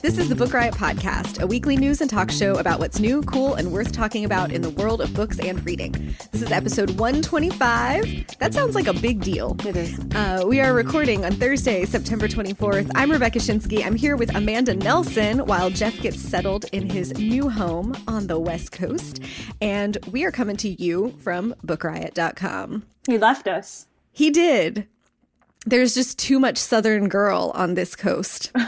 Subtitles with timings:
[0.00, 3.22] This is the Book Riot Podcast, a weekly news and talk show about what's new,
[3.22, 6.14] cool, and worth talking about in the world of books and reading.
[6.30, 8.38] This is episode 125.
[8.38, 9.56] That sounds like a big deal.
[9.66, 9.98] It is.
[10.14, 12.90] Uh, we are recording on Thursday, September 24th.
[12.94, 13.84] I'm Rebecca Schinsky.
[13.84, 18.38] I'm here with Amanda Nelson while Jeff gets settled in his new home on the
[18.38, 19.20] West Coast.
[19.60, 22.84] And we are coming to you from bookriot.com.
[23.06, 23.86] He left us.
[24.12, 24.86] He did.
[25.66, 28.50] There's just too much Southern girl on this coast.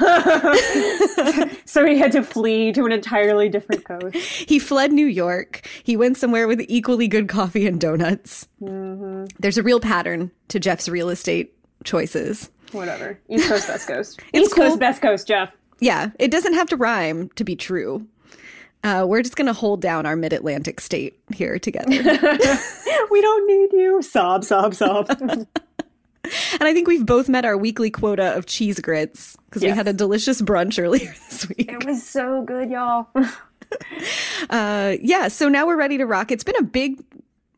[1.64, 4.14] So he had to flee to an entirely different coast.
[4.46, 5.66] He fled New York.
[5.82, 8.46] He went somewhere with equally good coffee and donuts.
[8.60, 9.34] Mm-hmm.
[9.38, 12.50] There's a real pattern to Jeff's real estate choices.
[12.72, 13.18] Whatever.
[13.30, 14.20] East Coast, West Coast.
[14.34, 14.68] It's East cool.
[14.68, 15.56] Coast, West Coast, Jeff.
[15.80, 18.06] Yeah, it doesn't have to rhyme to be true.
[18.84, 21.88] Uh, we're just going to hold down our mid Atlantic state here together.
[21.88, 24.02] We don't need you.
[24.02, 25.08] Sob, sob, sob.
[26.52, 29.88] and I think we've both met our weekly quota of cheese grits because we had
[29.88, 31.70] a delicious brunch earlier this week.
[31.70, 33.08] it was so good, y'all.
[34.50, 36.30] Uh, yeah, so now we're ready to rock.
[36.30, 37.02] It's been a big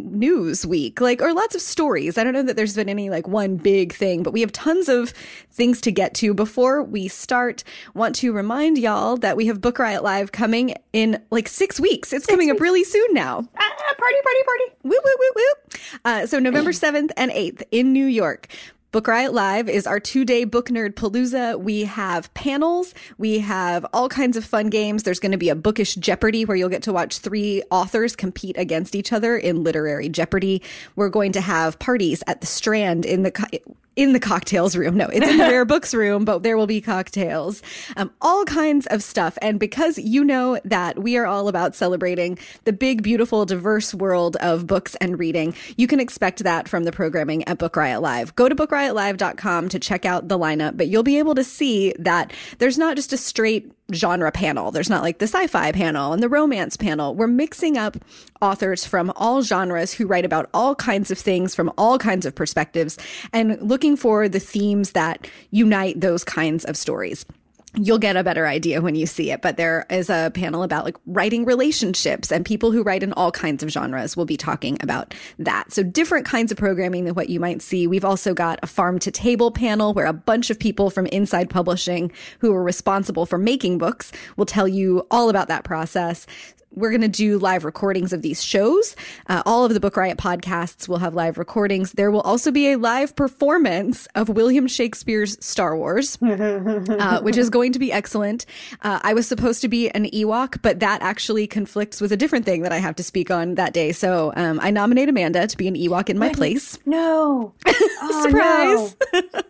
[0.04, 2.18] news week, like, or lots of stories.
[2.18, 4.88] I don't know that there's been any like one big thing, but we have tons
[4.88, 5.10] of
[5.50, 6.34] things to get to.
[6.34, 11.22] Before we start, want to remind y'all that we have Book Riot Live coming in
[11.30, 12.12] like six weeks.
[12.12, 13.38] It's coming up really soon now.
[13.58, 14.64] ah, party, party, party.
[14.84, 15.80] Woo, woo, woo, woo.
[16.04, 18.48] Uh, so November 7th and 8th in New York.
[18.94, 21.58] Book Riot Live is our two day book nerd palooza.
[21.58, 22.94] We have panels.
[23.18, 25.02] We have all kinds of fun games.
[25.02, 28.56] There's going to be a bookish Jeopardy where you'll get to watch three authors compete
[28.56, 30.62] against each other in literary Jeopardy.
[30.94, 33.60] We're going to have parties at the Strand in the,
[33.96, 34.96] in the cocktails room.
[34.96, 37.62] No, it's in the rare books room, but there will be cocktails,
[37.96, 39.38] um, all kinds of stuff.
[39.42, 44.36] And because you know that we are all about celebrating the big, beautiful, diverse world
[44.36, 48.34] of books and reading, you can expect that from the programming at Book Riot Live.
[48.34, 52.32] Go to bookriotlive.com to check out the lineup, but you'll be able to see that
[52.58, 54.70] there's not just a straight genre panel.
[54.70, 57.14] There's not like the sci-fi panel and the romance panel.
[57.14, 57.96] We're mixing up
[58.40, 62.34] authors from all genres who write about all kinds of things from all kinds of
[62.34, 62.98] perspectives
[63.32, 67.26] and looking for the themes that unite those kinds of stories.
[67.76, 70.84] You'll get a better idea when you see it, but there is a panel about
[70.84, 74.78] like writing relationships and people who write in all kinds of genres will be talking
[74.80, 75.72] about that.
[75.72, 77.88] So different kinds of programming than what you might see.
[77.88, 81.50] We've also got a farm to table panel where a bunch of people from inside
[81.50, 86.26] publishing who are responsible for making books will tell you all about that process.
[86.74, 88.96] We're going to do live recordings of these shows.
[89.28, 91.92] Uh, all of the Book Riot podcasts will have live recordings.
[91.92, 97.50] There will also be a live performance of William Shakespeare's Star Wars, uh, which is
[97.50, 98.46] going to be excellent.
[98.82, 102.44] Uh, I was supposed to be an Ewok, but that actually conflicts with a different
[102.44, 103.92] thing that I have to speak on that day.
[103.92, 106.78] So um, I nominate Amanda to be an Ewok in my place.
[106.86, 107.54] No.
[108.06, 108.96] Oh, Surprise!
[109.32, 109.40] no.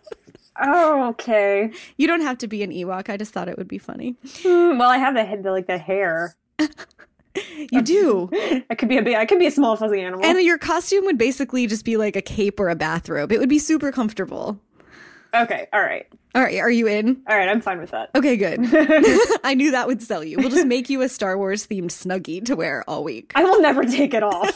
[0.61, 1.71] Oh, okay.
[1.97, 3.09] You don't have to be an Ewok.
[3.09, 4.15] I just thought it would be funny.
[4.43, 6.35] Hmm, well, I have the head, the, like the hair.
[7.71, 8.29] You do.
[8.69, 9.15] I could be a big.
[9.15, 10.23] I could be a small fuzzy animal.
[10.23, 13.31] And your costume would basically just be like a cape or a bathrobe.
[13.31, 14.59] It would be super comfortable.
[15.33, 15.67] okay.
[15.73, 16.05] All right.
[16.35, 17.21] All right, are you in?
[17.27, 17.47] All right.
[17.49, 18.11] I'm fine with that.
[18.13, 18.59] Okay, good.
[19.43, 20.37] I knew that would sell you.
[20.37, 23.31] We'll just make you a Star Wars themed snuggie to wear all week.
[23.35, 24.55] I will never take it off.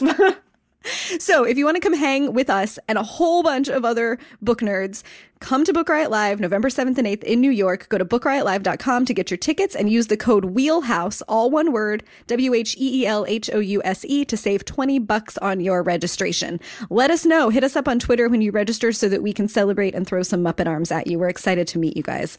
[1.18, 4.18] So, if you want to come hang with us and a whole bunch of other
[4.40, 5.02] book nerds,
[5.40, 7.88] come to Book Riot Live November 7th and 8th in New York.
[7.88, 12.04] Go to bookriotlive.com to get your tickets and use the code WHEELHOUSE, all one word,
[12.28, 15.60] W H E E L H O U S E, to save 20 bucks on
[15.60, 16.60] your registration.
[16.88, 17.50] Let us know.
[17.50, 20.22] Hit us up on Twitter when you register so that we can celebrate and throw
[20.22, 21.18] some Muppet arms at you.
[21.18, 22.38] We're excited to meet you guys.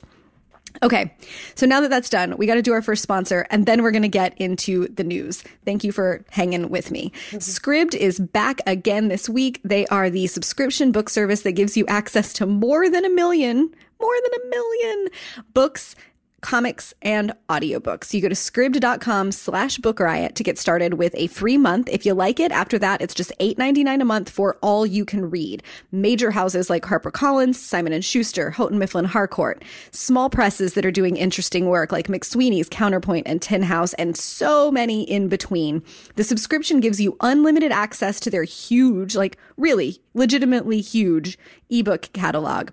[0.83, 1.13] Okay,
[1.55, 3.91] so now that that's done, we got to do our first sponsor, and then we're
[3.91, 5.43] going to get into the news.
[5.65, 7.11] Thank you for hanging with me.
[7.29, 7.37] Mm-hmm.
[7.37, 9.59] Scribd is back again this week.
[9.63, 13.73] They are the subscription book service that gives you access to more than a million,
[13.99, 15.07] more than a million
[15.53, 15.95] books
[16.41, 18.13] comics, and audiobooks.
[18.13, 21.87] You go to scribd.com slash book riot to get started with a free month.
[21.89, 25.29] If you like it, after that, it's just $8.99 a month for all you can
[25.29, 25.63] read.
[25.91, 31.15] Major houses like HarperCollins, Simon & Schuster, Houghton Mifflin Harcourt, small presses that are doing
[31.15, 35.83] interesting work like McSweeney's, Counterpoint, and Tin House, and so many in between.
[36.15, 41.37] The subscription gives you unlimited access to their huge, like really legitimately huge
[41.69, 42.71] ebook catalog.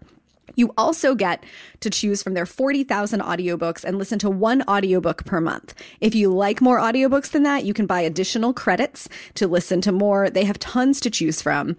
[0.54, 1.44] You also get
[1.80, 5.74] to choose from their 40,000 audiobooks and listen to one audiobook per month.
[6.00, 9.92] If you like more audiobooks than that, you can buy additional credits to listen to
[9.92, 10.30] more.
[10.30, 11.76] They have tons to choose from.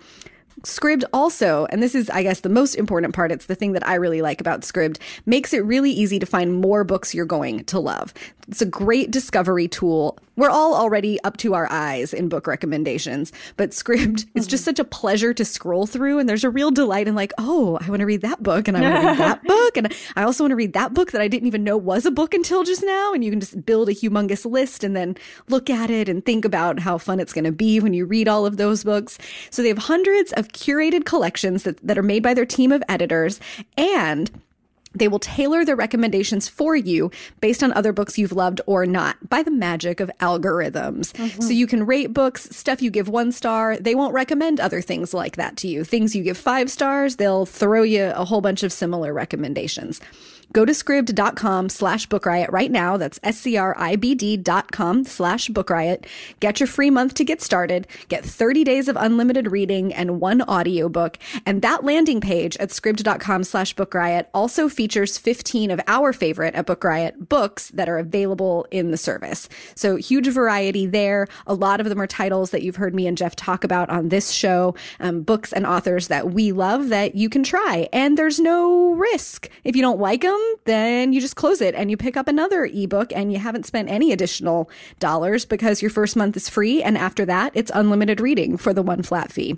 [0.63, 3.87] Scribd also, and this is, I guess, the most important part, it's the thing that
[3.87, 7.63] I really like about Scribd, makes it really easy to find more books you're going
[7.65, 8.13] to love.
[8.47, 10.17] It's a great discovery tool.
[10.39, 14.69] We're all already up to our eyes in book recommendations, but Scribd, it's just mm-hmm.
[14.69, 16.17] such a pleasure to scroll through.
[16.17, 18.77] And there's a real delight in, like, oh, I want to read that book and
[18.77, 19.75] I want to read that book.
[19.75, 22.11] And I also want to read that book that I didn't even know was a
[22.11, 23.11] book until just now.
[23.11, 25.17] And you can just build a humongous list and then
[25.49, 28.29] look at it and think about how fun it's going to be when you read
[28.29, 29.17] all of those books.
[29.49, 32.81] So they have hundreds of curated collections that, that are made by their team of
[32.87, 33.41] editors
[33.75, 34.31] and
[34.99, 37.11] they will tailor their recommendations for you
[37.41, 41.11] based on other books you've loved or not by the magic of algorithms.
[41.13, 41.41] Mm-hmm.
[41.41, 43.77] So you can rate books, stuff you give one star.
[43.77, 45.83] They won't recommend other things like that to you.
[45.83, 49.99] Things you give five stars, they'll throw you a whole bunch of similar recommendations.
[50.51, 52.97] Go to scribd.com slash book riot right now.
[52.97, 56.07] That's S-C-R-I-B-D dot com slash book riot.
[56.39, 57.85] Get your free month to get started.
[58.07, 61.19] Get 30 days of unlimited reading and one audiobook.
[61.45, 66.55] And that landing page at scribd.com slash book riot also features 15 of our favorite
[66.55, 69.49] at Book Riot books that are available in the service.
[69.75, 71.27] So huge variety there.
[71.45, 74.09] A lot of them are titles that you've heard me and Jeff talk about on
[74.09, 77.87] this show, um, books and authors that we love that you can try.
[77.93, 79.49] And there's no risk.
[79.63, 82.65] If you don't like them, then you just close it and you pick up another
[82.65, 84.69] ebook and you haven't spent any additional
[84.99, 86.83] dollars because your first month is free.
[86.83, 89.57] And after that, it's unlimited reading for the one flat fee.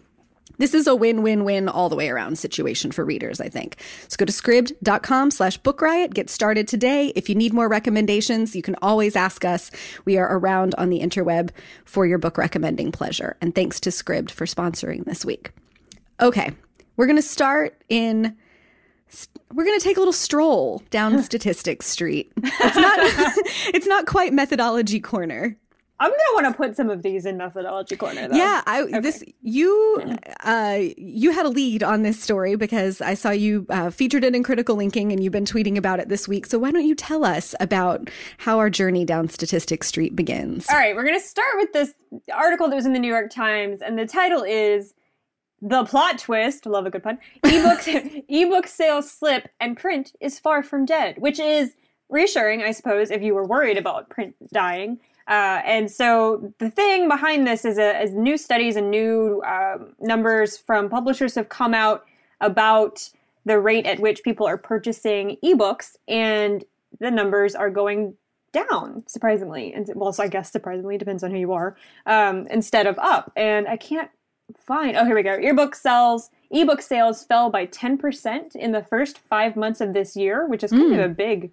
[0.58, 3.78] This is a win-win-win all the way around situation for readers, I think.
[4.08, 6.14] So go to scribd.com slash book riot.
[6.14, 7.08] Get started today.
[7.16, 9.72] If you need more recommendations, you can always ask us.
[10.06, 11.50] We are around on the interweb
[11.84, 13.38] for your book recommending pleasure.
[13.42, 15.52] And thanks to Scribd for sponsoring this week.
[16.22, 16.52] Okay.
[16.96, 18.38] We're going to start in
[19.54, 22.32] we're going to take a little stroll down Statistics Street.
[22.38, 23.00] It's not
[23.74, 25.58] it's not quite methodology corner.
[26.00, 28.28] I'm gonna want to put some of these in methodology corner.
[28.28, 28.36] Though.
[28.36, 29.00] Yeah, I okay.
[29.02, 33.92] this you uh, you had a lead on this story because I saw you uh,
[33.92, 36.48] featured it in critical linking and you've been tweeting about it this week.
[36.48, 38.10] So why don't you tell us about
[38.40, 40.68] how our journey down Statistics Street begins?
[40.72, 41.94] All right, we're gonna start with this
[42.34, 44.96] article that was in the New York Times, and the title is
[45.62, 47.20] the plot twist, love a good pun.
[47.44, 51.76] Ebook ebook sales slip and print is far from dead, which is
[52.10, 55.00] reassuring, I suppose, if you were worried about print dying.
[55.28, 59.94] Uh, and so the thing behind this is, a, is new studies and new um,
[60.00, 62.06] numbers from publishers have come out
[62.42, 63.08] about
[63.46, 66.66] the rate at which people are purchasing ebooks, and
[67.00, 68.16] the numbers are going
[68.52, 72.86] down surprisingly and well so i guess surprisingly depends on who you are um, instead
[72.86, 74.12] of up and i can't
[74.58, 74.96] fine.
[74.96, 75.34] Oh, here we go.
[75.34, 80.48] Ebook sales, ebook sales fell by 10% in the first five months of this year,
[80.48, 81.04] which is kind mm.
[81.04, 81.52] of a big,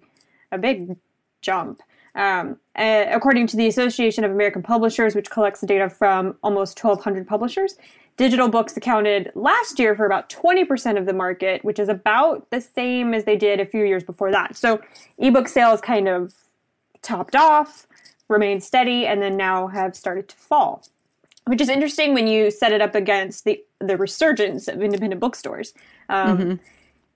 [0.51, 0.97] a big
[1.41, 1.81] jump.
[2.15, 6.83] Um, uh, according to the Association of American Publishers, which collects the data from almost
[6.83, 7.77] 1,200 publishers,
[8.17, 12.59] digital books accounted last year for about 20% of the market, which is about the
[12.59, 14.57] same as they did a few years before that.
[14.57, 14.81] So
[15.17, 16.33] ebook sales kind of
[17.01, 17.87] topped off,
[18.27, 20.83] remained steady, and then now have started to fall
[21.45, 25.73] which is interesting when you set it up against the the resurgence of independent bookstores.
[26.09, 26.53] Um, mm-hmm.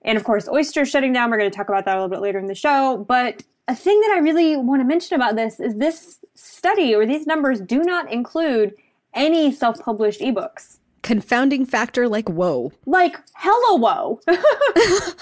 [0.02, 1.30] And of course, Oyster shutting down.
[1.30, 3.04] We're going to talk about that a little bit later in the show.
[3.08, 7.06] But a thing that I really want to mention about this is this study or
[7.06, 8.74] these numbers do not include
[9.14, 10.78] any self published ebooks.
[11.02, 12.72] Confounding factor like whoa.
[12.86, 14.20] Like hello whoa.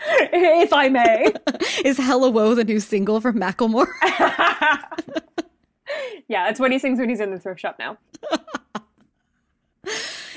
[0.32, 1.32] if I may.
[1.84, 3.88] is Hello Whoa the new single from Macklemore?
[6.28, 7.98] Yeah, that's what he sings when he's in the thrift shop now.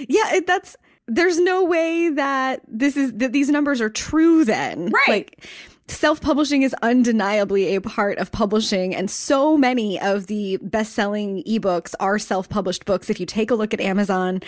[0.08, 0.76] yeah, it, that's
[1.08, 4.90] there's no way that this is that these numbers are true then.
[4.90, 5.08] Right.
[5.08, 5.46] Like
[5.88, 12.18] self-publishing is undeniably a part of publishing and so many of the best-selling ebooks are
[12.18, 14.42] self-published books if you take a look at Amazon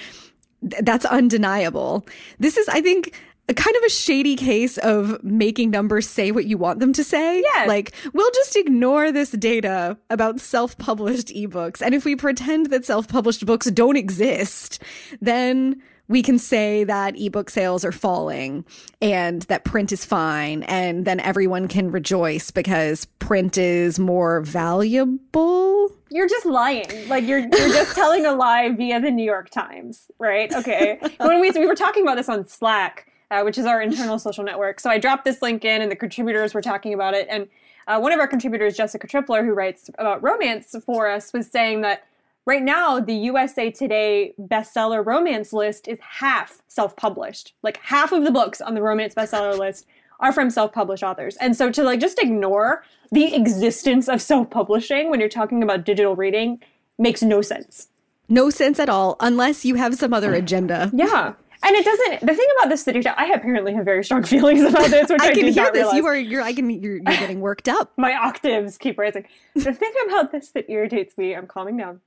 [0.62, 2.06] that's undeniable.
[2.40, 3.14] This is I think
[3.50, 7.04] a kind of a shady case of making numbers say what you want them to
[7.04, 7.44] say.
[7.54, 7.66] Yeah.
[7.66, 11.82] Like, we'll just ignore this data about self published ebooks.
[11.82, 14.82] And if we pretend that self published books don't exist,
[15.20, 18.66] then we can say that ebook sales are falling
[19.02, 20.64] and that print is fine.
[20.64, 25.90] And then everyone can rejoice because print is more valuable.
[26.10, 27.08] You're just lying.
[27.08, 30.54] Like you're you're just telling a lie via the New York Times, right?
[30.54, 31.00] Okay.
[31.18, 34.44] when we we were talking about this on Slack, uh, which is our internal social
[34.44, 34.80] network.
[34.80, 37.28] So I dropped this link in, and the contributors were talking about it.
[37.30, 37.48] And
[37.88, 41.82] uh, one of our contributors, Jessica Tripler, who writes about romance for us, was saying
[41.82, 42.06] that
[42.46, 47.54] right now the USA Today bestseller romance list is half self-published.
[47.64, 49.88] Like half of the books on the romance bestseller list
[50.20, 51.36] are from self-published authors.
[51.38, 56.16] And so to like just ignore the existence of self-publishing when you're talking about digital
[56.16, 56.62] reading
[57.00, 57.88] makes no sense.
[58.30, 60.92] No sense at all unless you have some other agenda.
[60.94, 61.34] Yeah.
[61.66, 62.22] And it doesn't.
[62.22, 65.10] The thing about this city, I apparently have very strong feelings about this.
[65.10, 65.74] Which I, I can hear this.
[65.74, 65.96] Realize.
[65.96, 66.16] You are.
[66.16, 66.42] You're.
[66.42, 66.70] I can.
[66.70, 67.94] You're, you're getting worked up.
[67.98, 69.26] My octaves keep rising.
[69.56, 72.02] the thing about this that irritates me, I'm calming down,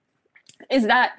[0.70, 1.18] is that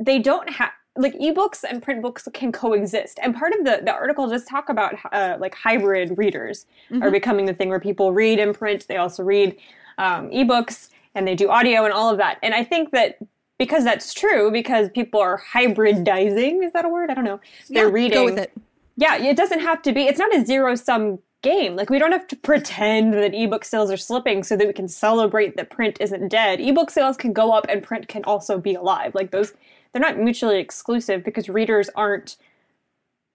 [0.00, 3.18] they don't have like ebooks and print books can coexist.
[3.22, 7.02] And part of the the article just talk about uh, like hybrid readers mm-hmm.
[7.02, 9.56] are becoming the thing where people read in print, they also read
[9.98, 12.38] um, ebooks, and they do audio and all of that.
[12.42, 13.18] And I think that
[13.58, 17.10] because that's true because people are hybridizing is that a word?
[17.10, 17.40] I don't know.
[17.68, 18.52] They're yeah, reading go with it.
[18.96, 21.76] Yeah it doesn't have to be it's not a zero sum game.
[21.76, 24.88] Like we don't have to pretend that ebook sales are slipping so that we can
[24.88, 26.60] celebrate that print isn't dead.
[26.60, 29.14] Ebook sales can go up and print can also be alive.
[29.14, 29.52] Like those
[29.92, 32.36] they're not mutually exclusive because readers aren't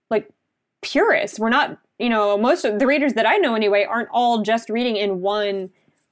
[0.09, 0.29] like
[0.81, 1.39] purists.
[1.39, 4.69] We're not you know most of the readers that i know anyway aren't all just
[4.69, 5.69] reading in one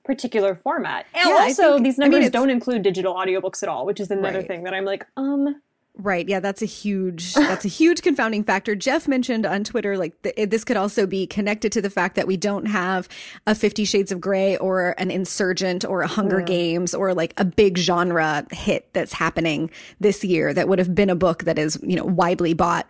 [0.08, 1.06] particular format.
[1.14, 4.00] And yeah, also, think, these numbers I mean, don't include digital audiobooks at all, which
[4.00, 4.48] is another right.
[4.48, 5.62] thing that I'm like, um.
[6.00, 6.30] Right.
[6.30, 8.76] Yeah, that's a huge that's a huge confounding factor.
[8.76, 12.28] Jeff mentioned on Twitter like th- this could also be connected to the fact that
[12.28, 13.10] we don't have
[13.48, 17.46] a 50 Shades of Grey or an Insurgent or a Hunger Games or like a
[17.46, 21.80] big genre hit that's happening this year that would have been a book that is,
[21.82, 22.88] you know, widely bought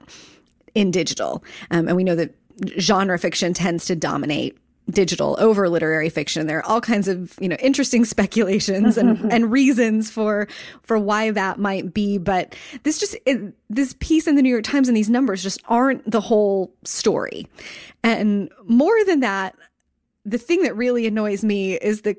[0.75, 1.43] in digital.
[1.71, 2.35] Um, and we know that
[2.77, 4.57] genre fiction tends to dominate
[4.89, 6.47] digital over literary fiction.
[6.47, 10.47] There are all kinds of, you know, interesting speculations and, and reasons for,
[10.83, 12.17] for why that might be.
[12.17, 15.61] But this just, it, this piece in the New York Times and these numbers just
[15.67, 17.47] aren't the whole story.
[18.03, 19.55] And more than that,
[20.25, 22.17] the thing that really annoys me is the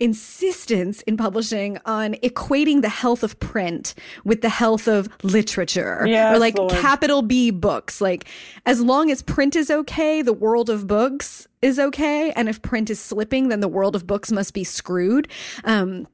[0.00, 3.94] insistence in publishing on equating the health of print
[4.24, 6.72] with the health of literature yes, or like Lord.
[6.72, 8.00] capital B books.
[8.00, 8.26] Like
[8.64, 12.32] as long as print is okay, the world of books is okay.
[12.32, 15.28] And if print is slipping, then the world of books must be screwed.
[15.64, 16.06] Um,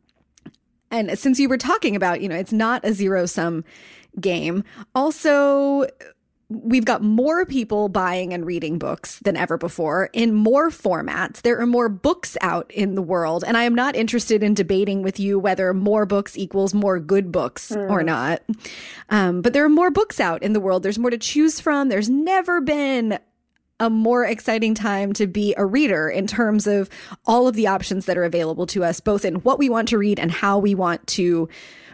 [0.90, 3.64] and since you were talking about, you know, it's not a zero sum
[4.20, 4.62] game.
[4.94, 5.86] Also,
[6.48, 11.42] we've got more people buying and reading books than ever before in more formats.
[11.42, 13.44] There are more books out in the world.
[13.46, 17.32] And I am not interested in debating with you whether more books equals more good
[17.32, 17.90] books mm.
[17.90, 18.42] or not.
[19.10, 20.82] Um, but there are more books out in the world.
[20.82, 21.88] There's more to choose from.
[21.88, 23.18] There's never been
[23.80, 26.88] a more exciting time to be a reader in terms of
[27.26, 29.98] all of the options that are available to us, both in what we want to
[29.98, 31.48] read and how we want to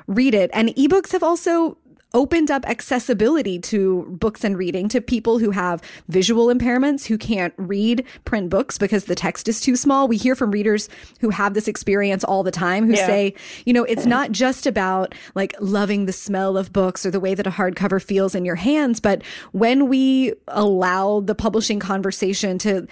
[0.07, 0.51] read it.
[0.53, 1.79] And ebooks have also
[2.13, 7.55] opened up accessibility to books and reading to people who have visual impairments who can't
[7.57, 10.09] read print books because the text is too small.
[10.09, 10.89] We hear from readers
[11.21, 13.07] who have this experience all the time who yeah.
[13.07, 17.21] say, you know, it's not just about like loving the smell of books or the
[17.21, 22.59] way that a hardcover feels in your hands, but when we allow the publishing conversation
[22.59, 22.87] to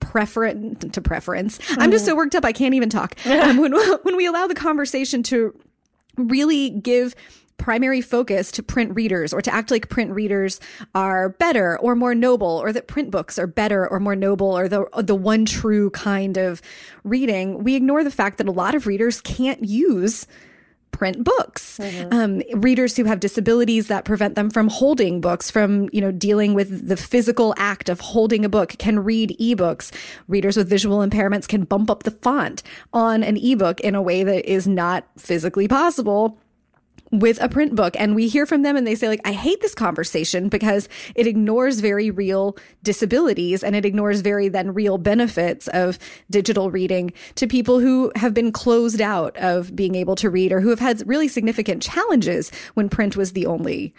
[0.00, 1.58] preference to preference.
[1.58, 1.76] Mm.
[1.78, 3.16] I'm just so worked up I can't even talk.
[3.34, 3.72] Um, when
[4.02, 5.58] when we allow the conversation to
[6.16, 7.14] really give
[7.56, 10.60] primary focus to print readers or to act like print readers
[10.94, 14.68] are better or more noble or that print books are better or more noble or
[14.68, 16.60] the the one true kind of
[17.04, 20.26] reading we ignore the fact that a lot of readers can't use
[20.94, 21.78] print books.
[21.78, 22.14] Mm-hmm.
[22.14, 26.54] Um, readers who have disabilities that prevent them from holding books, from you know dealing
[26.54, 29.90] with the physical act of holding a book, can read ebooks.
[30.28, 34.22] Readers with visual impairments can bump up the font on an ebook in a way
[34.22, 36.38] that is not physically possible
[37.20, 39.60] with a print book and we hear from them and they say like i hate
[39.60, 45.68] this conversation because it ignores very real disabilities and it ignores very then real benefits
[45.68, 45.98] of
[46.30, 50.60] digital reading to people who have been closed out of being able to read or
[50.60, 53.94] who have had really significant challenges when print was the only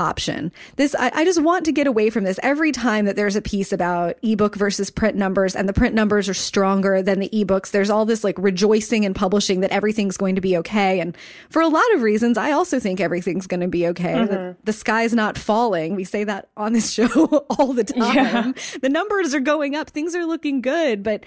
[0.00, 0.52] option.
[0.76, 2.38] This, I, I, just want to get away from this.
[2.42, 6.28] Every time that there's a piece about ebook versus print numbers and the print numbers
[6.28, 10.34] are stronger than the ebooks, there's all this like rejoicing and publishing that everything's going
[10.34, 11.00] to be okay.
[11.00, 11.16] And
[11.50, 14.14] for a lot of reasons, I also think everything's going to be okay.
[14.14, 14.32] Mm-hmm.
[14.32, 15.94] The, the, sky's not falling.
[15.94, 18.14] We say that on this show all the time.
[18.14, 18.52] Yeah.
[18.80, 19.90] The numbers are going up.
[19.90, 21.24] Things are looking good, but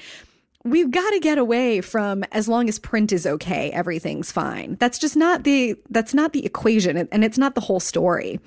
[0.66, 4.98] we've got to get away from as long as print is okay everything's fine that's
[4.98, 8.40] just not the that's not the equation and it's not the whole story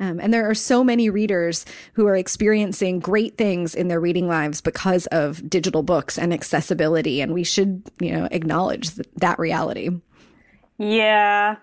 [0.00, 4.26] um, and there are so many readers who are experiencing great things in their reading
[4.26, 9.38] lives because of digital books and accessibility and we should you know acknowledge th- that
[9.38, 9.90] reality
[10.78, 11.56] yeah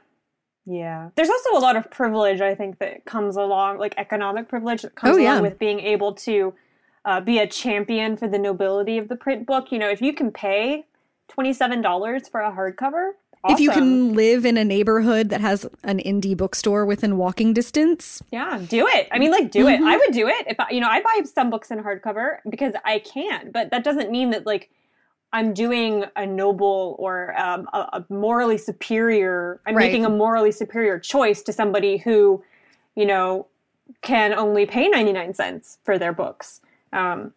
[0.65, 1.09] yeah.
[1.15, 4.95] There's also a lot of privilege, I think, that comes along, like economic privilege that
[4.95, 5.33] comes oh, yeah.
[5.33, 6.53] along with being able to
[7.05, 9.71] uh, be a champion for the nobility of the print book.
[9.71, 10.85] You know, if you can pay
[11.29, 13.11] $27 for a hardcover
[13.49, 18.21] If you can live in a neighborhood that has an indie bookstore within walking distance,
[18.31, 19.07] Yeah, do it.
[19.11, 19.75] I mean, like, do it.
[19.79, 19.87] Mm-hmm.
[19.87, 22.73] I would do it if I, you know, I buy some books in hardcover because
[22.85, 24.69] I can, but that doesn't mean that like
[25.33, 29.59] I'm doing a noble or um, a, a morally superior.
[29.65, 29.87] I'm Right.
[29.87, 32.43] making a morally superior choice to somebody who,
[32.95, 33.47] you know,
[34.03, 36.61] can only pay 99 cents for their books.
[36.93, 37.33] Um,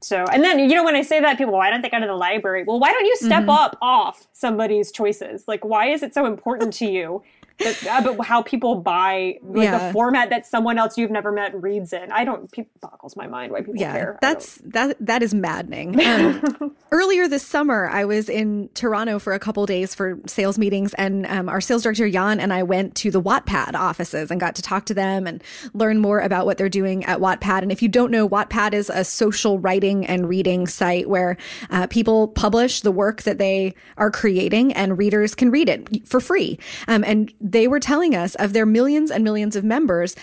[0.00, 2.06] so, and then, you know, when I say that, people, why don't they go to
[2.06, 2.64] the library?
[2.64, 5.44] Well, why don't you step up off somebody's choices?
[5.46, 7.22] Like, why is it so important to you
[7.58, 9.86] that, about how people buy, like Yeah.
[9.88, 12.10] the format that someone else you've never met reads in?
[12.12, 14.18] I don't, boggles my mind why people yeah, care.
[14.20, 16.00] That's that that is maddening.
[16.12, 20.94] Um, earlier this summer, I was in Toronto for a couple days for sales meetings,
[20.94, 24.54] and um, our sales director Jan and I went to the Wattpad offices and got
[24.56, 25.42] to talk to them and
[25.74, 27.62] learn more about what they're doing at Wattpad.
[27.62, 31.36] And if you don't know, Wattpad is a social writing and reading site where
[31.70, 36.20] uh, people publish the work that they are creating, and readers can read it for
[36.20, 36.58] free.
[36.88, 40.14] Um, and they were telling us of their millions and millions of members.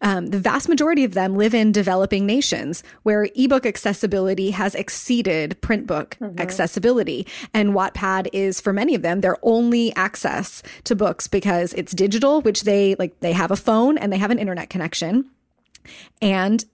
[0.00, 5.58] Um, the vast majority of them live in developing nations where ebook accessibility has exceeded
[5.62, 7.26] print book accessibility.
[7.54, 12.42] And Wattpad is, for many of them, their only access to books because it's digital,
[12.42, 15.30] which they like, they have a phone and they have an internet connection.
[16.20, 16.64] And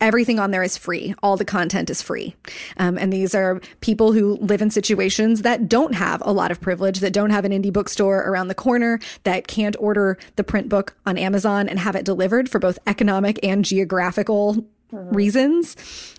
[0.00, 1.14] everything on there is free.
[1.22, 2.34] All the content is free.
[2.76, 6.60] Um, and these are people who live in situations that don't have a lot of
[6.60, 10.68] privilege, that don't have an indie bookstore around the corner, that can't order the print
[10.68, 15.76] book on Amazon and have it delivered for both economic and geographical reasons.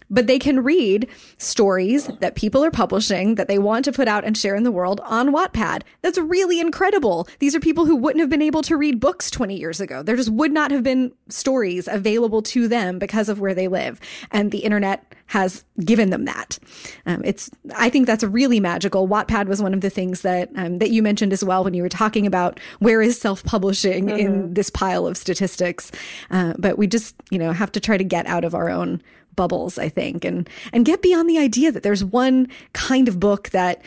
[0.10, 4.24] But they can read stories that people are publishing that they want to put out
[4.24, 5.82] and share in the world on Wattpad.
[6.02, 7.28] That's really incredible.
[7.40, 10.04] These are people who wouldn't have been able to read books 20 years ago.
[10.04, 14.00] There just would not have been stories available to them because of where they live.
[14.32, 16.58] And the internet has given them that.
[17.06, 19.08] Um, it's, I think that's really magical.
[19.08, 21.84] Wattpad was one of the things that, um, that you mentioned as well when you
[21.84, 25.92] were talking about where is self-publishing in this pile of statistics.
[26.32, 29.02] Uh, but we just, you know, have to try to get out of our own
[29.38, 33.52] bubbles, I think, and and get beyond the idea that there's one kind of book
[33.52, 33.82] that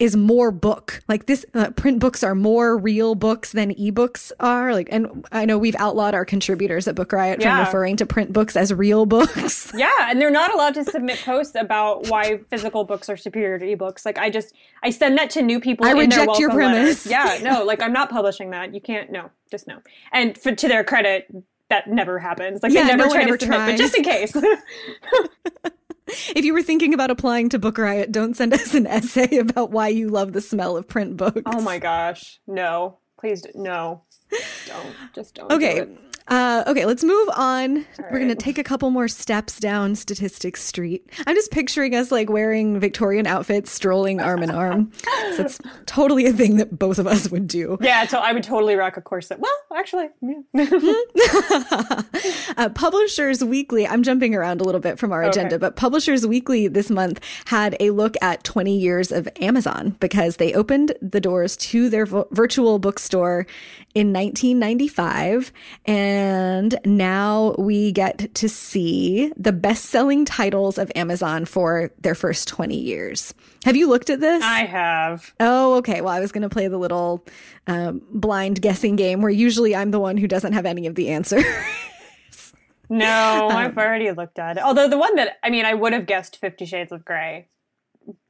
[0.00, 1.00] is more book.
[1.06, 4.72] Like this, uh, print books are more real books than ebooks are.
[4.72, 7.60] Like, and I know we've outlawed our contributors at Book Riot from Yeah.
[7.64, 9.70] referring to print books as real books.
[9.72, 13.64] Yeah, and they're not allowed to submit posts about why physical books are superior to
[13.76, 14.04] ebooks.
[14.04, 15.86] Like I just I send that to new people.
[15.86, 17.06] I reject your welcome letters.
[17.06, 17.06] premise.
[17.06, 18.74] Yeah, no, like I'm not publishing that.
[18.74, 19.12] You can't.
[19.12, 19.78] No, just no.
[20.10, 21.28] And for, to their credit,
[21.70, 22.62] that never happens.
[22.62, 24.34] Like Yeah, they never no try to submit, but just in case.
[26.34, 29.70] if you were thinking about applying to Book Riot, don't send us an essay about
[29.70, 31.42] why you love the smell of print books.
[31.46, 34.02] oh my gosh, no, please, no,
[34.66, 35.48] don't, just don't.
[35.48, 35.78] do Okay.
[35.80, 35.98] it.
[36.26, 37.84] Uh, okay, let's move on.
[38.10, 41.06] We're going to take a couple more steps down Statistics Street.
[41.26, 44.90] I'm just picturing us like wearing Victorian outfits, strolling arm in arm.
[45.36, 47.76] so it's totally a thing that both of us would do.
[47.82, 49.38] Yeah, so I would totally rock a corset.
[49.38, 50.34] Well, actually, yeah.
[52.56, 56.68] Uh, Publishers Weekly, I'm jumping around a little bit from our agenda, but Publishers Weekly
[56.68, 61.56] this month had a look at 20 years of Amazon because they opened the doors
[61.56, 63.46] to their vo- virtual bookstore
[63.94, 65.52] in 1995.
[65.84, 66.13] And
[66.84, 72.76] now we get to see the best selling titles of Amazon for their first 20
[72.76, 73.34] years.
[73.64, 74.42] Have you looked at this?
[74.44, 75.32] I have.
[75.40, 76.00] Oh, okay.
[76.00, 77.24] Well, I was going to play the little
[77.66, 81.08] um, blind guessing game where usually I'm the one who doesn't have any of the
[81.10, 81.44] answers.
[82.90, 84.62] No, Um, I've already looked at it.
[84.62, 87.48] Although the one that I mean, I would have guessed Fifty Shades of Grey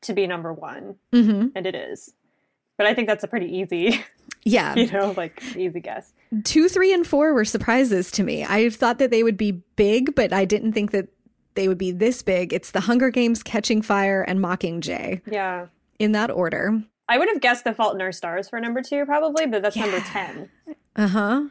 [0.03, 2.15] to be number one, hmm and it is.
[2.79, 4.05] But I think that's a pretty easy,
[4.45, 4.75] Yeah.
[4.77, 6.13] you know, like easy guess.
[6.45, 8.45] Two, three, and four were surprises to me.
[8.45, 11.09] I thought that they would be big, but I didn't think that
[11.55, 12.53] they would be this big.
[12.53, 15.67] It's The Hunger Games, Catching Fire, and Mockingjay Yeah,
[15.99, 16.83] in that order.
[17.09, 19.77] I would have guessed The Fault in Our Stars for number two, probably, but that's
[19.77, 20.49] number ten.
[20.97, 21.45] Uh huh.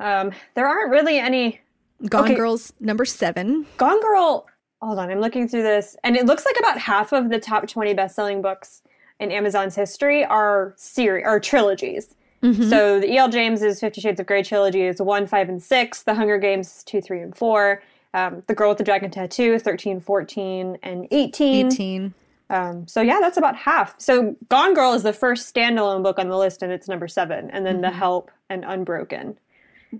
[0.00, 1.60] Um, there aren't really any.
[2.08, 2.34] Gone Okay.
[2.34, 3.66] Girls, number seven.
[3.76, 4.46] Gone Girl.
[4.80, 7.66] Hold on, I'm looking through this, and it looks like about half of the top
[7.68, 8.82] twenty best-selling books
[9.18, 12.14] in Amazon's history are series or trilogies.
[12.42, 13.28] So the E.L.
[13.28, 16.02] James's Fifty Shades of Grey trilogy is one, five, and six.
[16.02, 17.82] The Hunger Games two, three, and four.
[18.14, 21.66] Um, the Girl with the Dragon Tattoo, 13, 14, and 18.
[21.66, 22.14] 18.
[22.50, 23.94] Um, so yeah, that's about half.
[23.98, 27.50] So Gone Girl is the first standalone book on the list, and it's number seven.
[27.50, 29.36] And then The Help and Unbroken.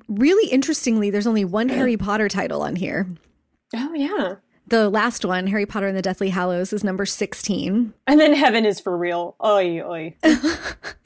[0.08, 3.06] Really interestingly, there's only one Harry Potter title on here.
[3.74, 4.36] Oh yeah.
[4.68, 7.94] The last one, Harry Potter and the Deathly Hallows, is number 16.
[8.06, 9.34] And then Heaven is for real.
[9.42, 10.14] Oi, oi.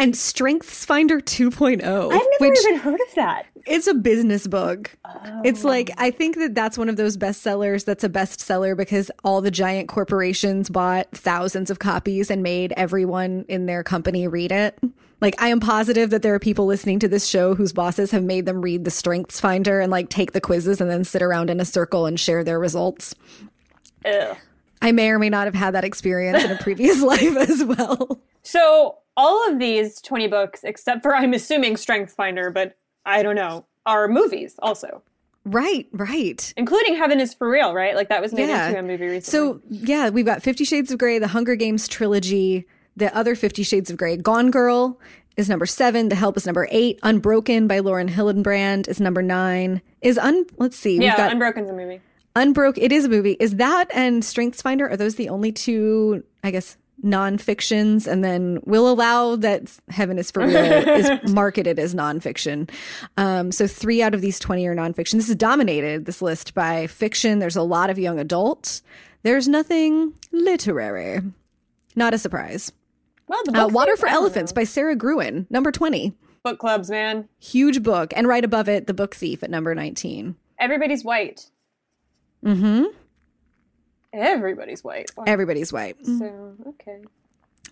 [0.00, 1.80] And Strengths Finder 2.0.
[1.80, 3.46] I've never even heard of that.
[3.68, 4.98] It's a business book.
[5.04, 5.42] Oh.
[5.44, 9.40] It's like I think that that's one of those bestsellers that's a bestseller because all
[9.40, 14.76] the giant corporations bought thousands of copies and made everyone in their company read it.
[15.20, 18.24] Like I am positive that there are people listening to this show whose bosses have
[18.24, 21.48] made them read the Strengths Finder and like take the quizzes and then sit around
[21.48, 23.14] in a circle and share their results.
[24.04, 24.36] Ugh.
[24.80, 28.20] I may or may not have had that experience in a previous life as well.
[28.42, 33.36] So all of these 20 books, except for I'm assuming Strength Finder, but I don't
[33.36, 35.02] know, are movies also.
[35.44, 36.52] Right, right.
[36.56, 37.94] Including Heaven is for Real, right?
[37.96, 38.68] Like that was made Yeah.
[38.68, 39.20] into a movie recently.
[39.22, 43.62] So yeah, we've got Fifty Shades of Grey, the Hunger Games trilogy, the other Fifty
[43.64, 44.16] Shades of Grey.
[44.16, 45.00] Gone Girl
[45.36, 46.10] is number seven.
[46.10, 47.00] The Help is number eight.
[47.02, 49.82] Unbroken by Lauren Hillenbrand is number nine.
[50.00, 52.00] Is un let's see, yeah, we've got Unbroken's a movie.
[52.34, 52.78] Unbroke.
[52.78, 53.36] It is a movie.
[53.38, 54.88] Is that and Strengths Finder?
[54.88, 56.24] Are those the only two?
[56.42, 61.96] I guess non-fictions and then we'll allow that heaven is for real is marketed as
[61.96, 62.70] nonfiction
[63.16, 66.86] um, so three out of these 20 are nonfiction this is dominated this list by
[66.86, 68.82] fiction there's a lot of young adult
[69.24, 71.20] there's nothing literary
[71.96, 72.70] not a surprise
[73.26, 76.12] Well, the uh, water for elephants by sara gruen number 20
[76.44, 77.28] book clubs, man.
[77.40, 81.50] huge book and right above it the book thief at number 19 Everybody's white.
[82.44, 82.84] Mm-hmm
[84.14, 85.10] Everybody's white.
[85.16, 85.24] Wow.
[85.26, 86.98] everybody's white so okay.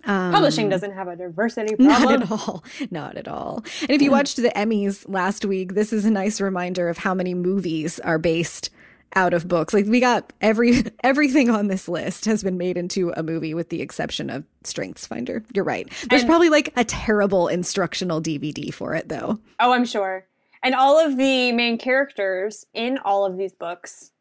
[0.04, 2.22] um, Publishing doesn't have a diversity Not problem.
[2.22, 2.64] at all.
[2.90, 3.62] Not at all.
[3.82, 7.12] And if you watched the Emmys last week, this is a nice reminder of how
[7.12, 8.70] many movies are based
[9.14, 9.74] out of books.
[9.74, 13.68] Like we got every everything on this list has been made into a movie with
[13.68, 15.44] the exception of Strengths Finder.
[15.54, 15.90] You're right.
[16.08, 19.40] There's And- probably like a terrible instructional DVD for it though.
[19.58, 20.26] Oh, I'm sure.
[20.62, 24.12] And all of the main characters in all of these books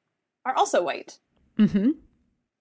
[0.49, 1.19] are also white.
[1.57, 1.95] Mhm.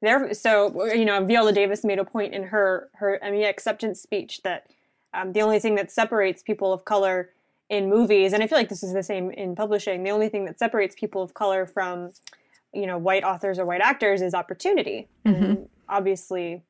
[0.00, 4.42] There, so you know, Viola Davis made a point in her her Emmy acceptance speech
[4.42, 4.66] that
[5.14, 7.30] um, the only thing that separates people of color
[7.68, 10.44] in movies, and I feel like this is the same in publishing, the only thing
[10.44, 12.12] that separates people of color from
[12.72, 15.08] you know white authors or white actors is opportunity.
[15.24, 16.62] And obviously,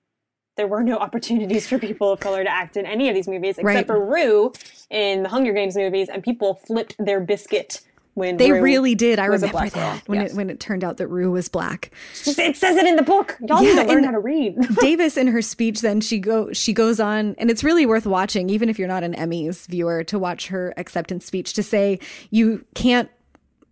[0.57, 3.59] there were no opportunities for people of color to act in any of these movies
[3.59, 3.87] except Right.
[3.87, 4.52] for Rue
[4.90, 7.83] in the Hunger Games movies, and people flipped their biscuit
[8.18, 9.18] when They Rue really did.
[9.18, 10.33] I remember that when Yes.
[10.33, 11.90] it when it turned out that Rue was black.
[12.26, 13.38] It says it in the book.
[13.48, 14.57] Y'all Yeah, need to learn how to read.
[14.81, 18.50] Davis in her speech then she go she goes on and it's really worth watching
[18.50, 21.98] even if you're not an Emmys viewer to watch her acceptance speech to say
[22.31, 23.09] you can't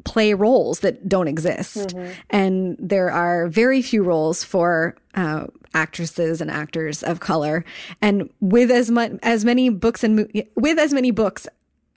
[0.04, 1.92] play roles that don't exist
[2.30, 7.64] and there are very few roles for uh, actresses and actors of color
[8.00, 11.48] and with as much as many books and mo- with as many books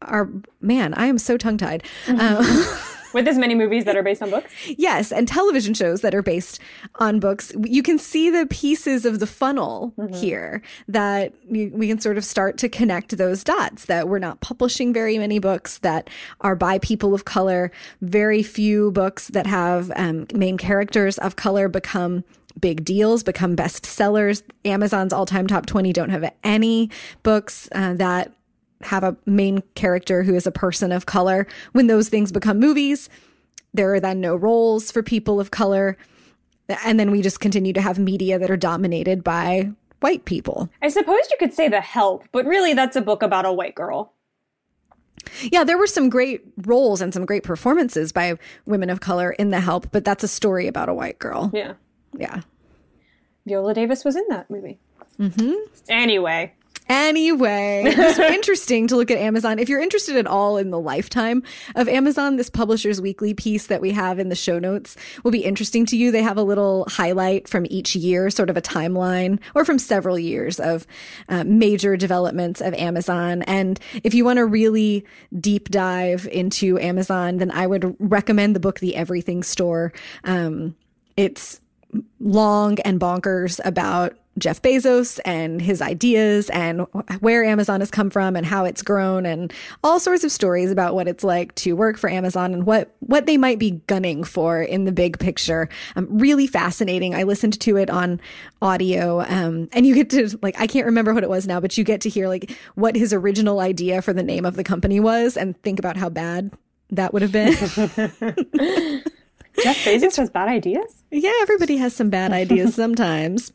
[0.01, 0.29] are
[0.61, 1.83] man I am so tongue tied
[3.13, 4.53] With as many movies that are based on books.
[4.77, 6.59] Yes, and television shows that are based
[6.95, 7.51] on books.
[7.63, 12.57] You can see the pieces of the funnel here that we can sort of start
[12.59, 16.09] to connect those dots that we're not publishing very many books that
[16.41, 17.71] are by people of color.
[18.01, 22.23] Very few books that have um, main characters of color become
[22.59, 24.43] big deals, become bestsellers.
[24.65, 26.89] Amazon's all time top 20 don't have any
[27.23, 28.33] books uh, that
[28.81, 31.47] have a main character who is a person of color.
[31.73, 33.09] When those things become movies,
[33.73, 35.97] there are then no roles for people of color.
[36.85, 40.69] And then we just continue to have media that are dominated by white people.
[40.81, 43.75] I suppose you could say The Help, but really that's a book about a white
[43.75, 44.13] girl.
[45.41, 49.49] Yeah, there were some great roles and some great performances by women of color in
[49.49, 51.51] The Help, but that's a story about a white girl.
[51.53, 51.73] Yeah.
[52.17, 52.41] Yeah.
[53.45, 54.79] Viola Davis was in that movie.
[55.19, 55.53] Mm-hmm.
[55.89, 56.53] Anyway,
[56.89, 59.59] Anyway, it's interesting to look at Amazon.
[59.59, 61.43] If you're interested at all in the lifetime
[61.75, 65.43] of Amazon, this Publishers Weekly piece that we have in the show notes will be
[65.43, 66.11] interesting to you.
[66.11, 70.17] They have a little highlight from each year, sort of a timeline, or from several
[70.17, 70.87] years of
[71.29, 73.43] uh, major developments of Amazon.
[73.43, 75.05] And if you want to really
[75.39, 79.93] deep dive into Amazon, then I would recommend the book, The Everything Store.
[80.23, 80.75] Um,
[81.15, 81.61] it's
[82.19, 86.81] long and bonkers about Jeff Bezos and his ideas and
[87.19, 90.95] where Amazon has come from and how it's grown and all sorts of stories about
[90.95, 94.61] what it's like to work for Amazon and what what they might be gunning for
[94.61, 95.69] in the big picture.
[95.95, 97.15] Um, really fascinating.
[97.15, 98.19] I listened to it on
[98.61, 101.77] audio um, and you get to like I can't remember what it was now, but
[101.77, 104.99] you get to hear like what his original idea for the name of the company
[104.99, 106.51] was and think about how bad
[106.91, 109.03] that would have been.
[109.63, 111.03] Jeff Bezos has bad ideas.
[111.11, 113.51] Yeah, everybody has some bad ideas sometimes.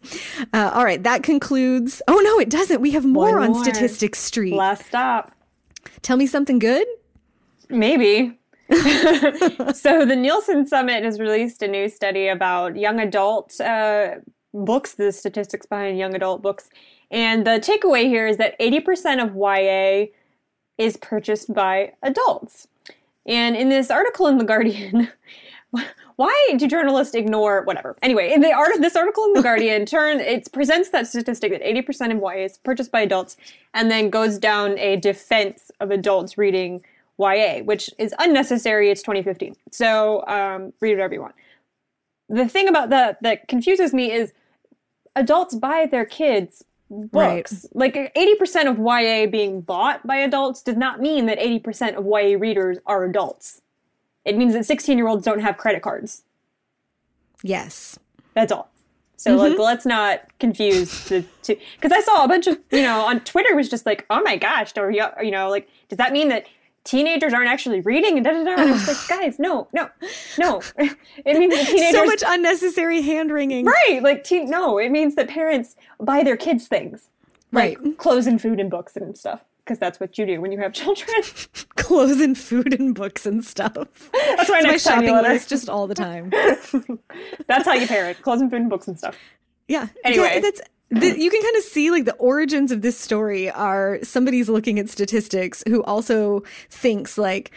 [0.52, 2.02] Uh, all right, that concludes.
[2.08, 2.80] Oh, no, it doesn't.
[2.80, 3.62] We have more One on.
[3.62, 4.54] Statistics Street.
[4.54, 5.32] Last stop.
[6.02, 6.86] Tell me something good.
[7.68, 8.38] Maybe.
[8.70, 14.16] so the Nielsen Summit has released a new study about young adult uh,
[14.54, 16.70] books, the statistics behind young adult books.
[17.10, 20.12] And the takeaway here is that 80% of YA
[20.78, 22.66] is purchased by adults.
[23.26, 25.08] And in this article in The Guardian,
[26.16, 27.96] why do journalists ignore whatever?
[28.02, 31.62] Anyway, in the art this article in The Guardian turn it presents that statistic that
[31.62, 33.36] 80% of YA is purchased by adults
[33.72, 36.82] and then goes down a defense of adults reading
[37.18, 38.90] YA, which is unnecessary.
[38.90, 39.54] It's 2015.
[39.70, 41.34] So um, read whatever you want.
[42.28, 44.32] The thing about that that confuses me is
[45.14, 47.66] adults buy their kids books.
[47.74, 47.94] Right.
[47.94, 52.38] Like 80% of YA being bought by adults does not mean that 80% of YA
[52.38, 53.62] readers are adults.
[54.24, 56.22] It means that 16 year olds don't have credit cards.
[57.42, 57.98] Yes.
[58.34, 58.70] That's all.
[59.16, 59.52] So mm-hmm.
[59.52, 63.20] like let's not confuse the two because I saw a bunch of you know on
[63.20, 66.46] Twitter was just like oh my gosh you, you know like does that mean that
[66.84, 68.62] teenagers aren't actually reading and da da da.
[68.62, 69.88] I was like, guys, no, no,
[70.38, 70.62] no.
[71.24, 73.64] It means that teenagers so much unnecessary hand wringing.
[73.64, 74.50] Right, like teen.
[74.50, 77.08] No, it means that parents buy their kids things,
[77.52, 77.98] like right.
[77.98, 79.40] clothes and food and books and stuff.
[79.64, 81.22] Because that's what you do when you have children.
[81.76, 84.10] clothes and food and books and stuff.
[84.12, 86.30] That's my, my shopping list just all the time.
[87.46, 89.16] that's how you parent: clothes and food and books and stuff.
[89.68, 89.88] Yeah.
[90.04, 93.50] Anyway, yeah, that's the, you can kind of see like the origins of this story
[93.50, 97.50] are somebody's looking at statistics who also thinks like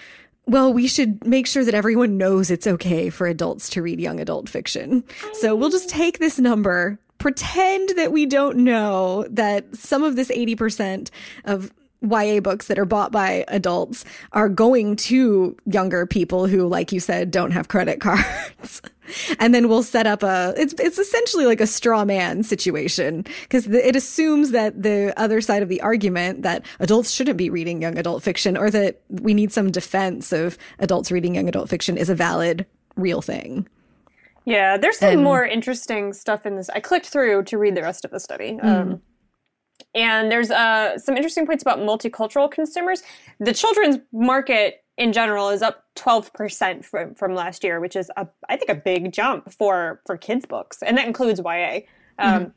[0.48, 4.22] well, we should make sure that everyone knows it's okay for adults to read young
[4.22, 5.04] adult fiction.
[5.34, 10.30] So we'll just take this number, pretend that we don't know that some of this
[10.30, 11.10] 80%
[11.44, 16.92] of YA books that are bought by adults are going to younger people who, like
[16.92, 18.82] you said, don't have credit cards.
[19.40, 23.66] and then we'll set up a it's it's essentially like a straw man situation because
[23.68, 27.98] it assumes that the other side of the argument that adults shouldn't be reading young
[27.98, 32.10] adult fiction or that we need some defense of adults reading young adult fiction is
[32.10, 33.68] a valid real thing.
[34.46, 36.70] Yeah, there's some and, more interesting stuff in this.
[36.70, 38.54] I clicked through to read the rest of the study.
[38.54, 38.64] Mm.
[38.64, 39.02] Um,
[39.96, 43.04] and there's uh, some interesting points about multicultural consumers.
[43.40, 48.28] The children's market in general is up 12% from, from last year, which is, a,
[48.50, 50.82] I think, a big jump for, for kids' books.
[50.82, 51.82] And that includes YA.
[52.20, 52.50] Um, mm-hmm.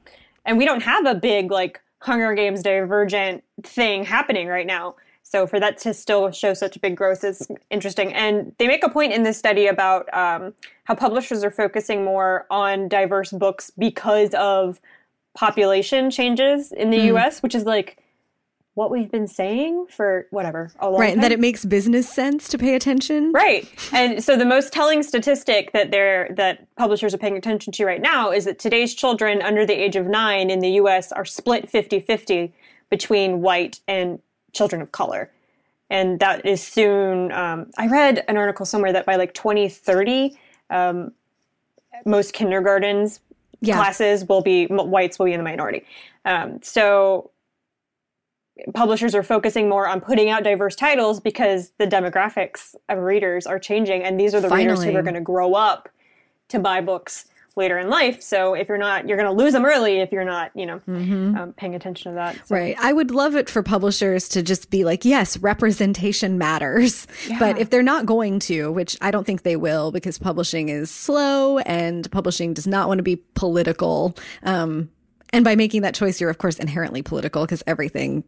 [0.46, 4.94] And we don't have a big, like, Hunger Games divergent thing happening right now.
[5.22, 8.12] So for that to still show such big growth is interesting.
[8.12, 12.46] And they make a point in this study about um, how publishers are focusing more
[12.50, 14.80] on diverse books because of
[15.34, 17.16] population changes in the mm.
[17.16, 18.02] US, which is like
[18.74, 21.20] what we've been saying for whatever a long right time.
[21.20, 25.72] that it makes business sense to pay attention right and so the most telling statistic
[25.72, 29.66] that they're that publishers are paying attention to right now is that today's children under
[29.66, 32.52] the age of nine in the us are split 50-50
[32.88, 34.20] between white and
[34.52, 35.30] children of color
[35.90, 40.38] and that is soon um, i read an article somewhere that by like 2030
[40.70, 41.12] um,
[42.06, 43.20] most kindergartens
[43.60, 43.76] yeah.
[43.76, 45.84] classes will be whites will be in the minority.
[46.24, 47.30] Um, so
[48.74, 53.58] publishers are focusing more on putting out diverse titles because the demographics of readers are
[53.58, 54.68] changing, and these are the Finally.
[54.68, 55.88] readers who are going to grow up
[56.48, 57.26] to buy books
[57.60, 58.20] later in life.
[58.20, 60.80] So if you're not, you're going to lose them early if you're not, you know,
[60.88, 61.36] mm-hmm.
[61.36, 62.34] um, paying attention to that.
[62.48, 62.54] So.
[62.56, 62.74] Right.
[62.80, 67.06] I would love it for publishers to just be like, yes, representation matters.
[67.28, 67.38] Yeah.
[67.38, 70.90] But if they're not going to, which I don't think they will because publishing is
[70.90, 74.16] slow and publishing does not want to be political.
[74.42, 74.90] Um,
[75.32, 78.24] and by making that choice, you're of course inherently political because everything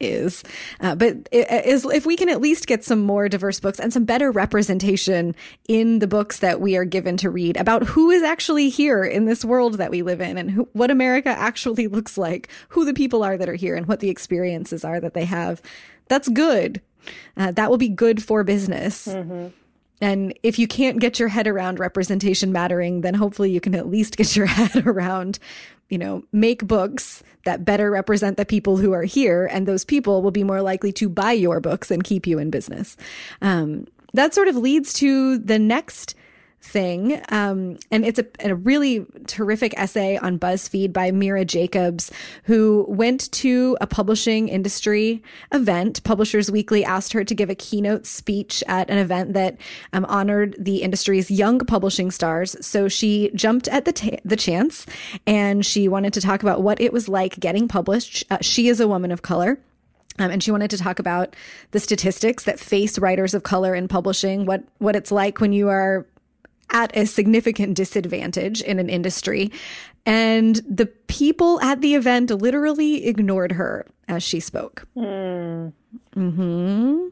[0.00, 0.42] is.
[0.80, 3.92] Uh, but it, is, if we can at least get some more diverse books and
[3.92, 5.34] some better representation
[5.68, 9.26] in the books that we are given to read about who is actually here in
[9.26, 12.94] this world that we live in and who, what America actually looks like, who the
[12.94, 15.62] people are that are here and what the experiences are that they have,
[16.08, 16.80] that's good.
[17.36, 19.06] Uh, that will be good for business.
[19.06, 19.48] Mm-hmm.
[20.00, 23.88] And if you can't get your head around representation mattering, then hopefully you can at
[23.88, 25.38] least get your head around
[25.90, 30.22] you know, make books that better represent the people who are here, and those people
[30.22, 32.96] will be more likely to buy your books and keep you in business.
[33.42, 36.14] Um, that sort of leads to the next
[36.62, 37.20] thing.
[37.30, 42.12] Um, and it's a, a, really terrific essay on BuzzFeed by Mira Jacobs,
[42.44, 46.04] who went to a publishing industry event.
[46.04, 49.56] Publishers Weekly asked her to give a keynote speech at an event that
[49.94, 52.54] um, honored the industry's young publishing stars.
[52.64, 54.84] So she jumped at the, the chance
[55.26, 58.24] and she wanted to talk about what it was like getting published.
[58.30, 59.58] Uh, she is a woman of color.
[60.18, 61.34] Um, and she wanted to talk about
[61.70, 65.68] the statistics that face writers of color in publishing, what what it's like when you
[65.68, 66.06] are
[66.70, 69.50] at a significant disadvantage in an industry.
[70.06, 74.86] And the people at the event literally ignored her as she spoke.
[74.96, 75.72] Mm.
[76.14, 77.08] hmm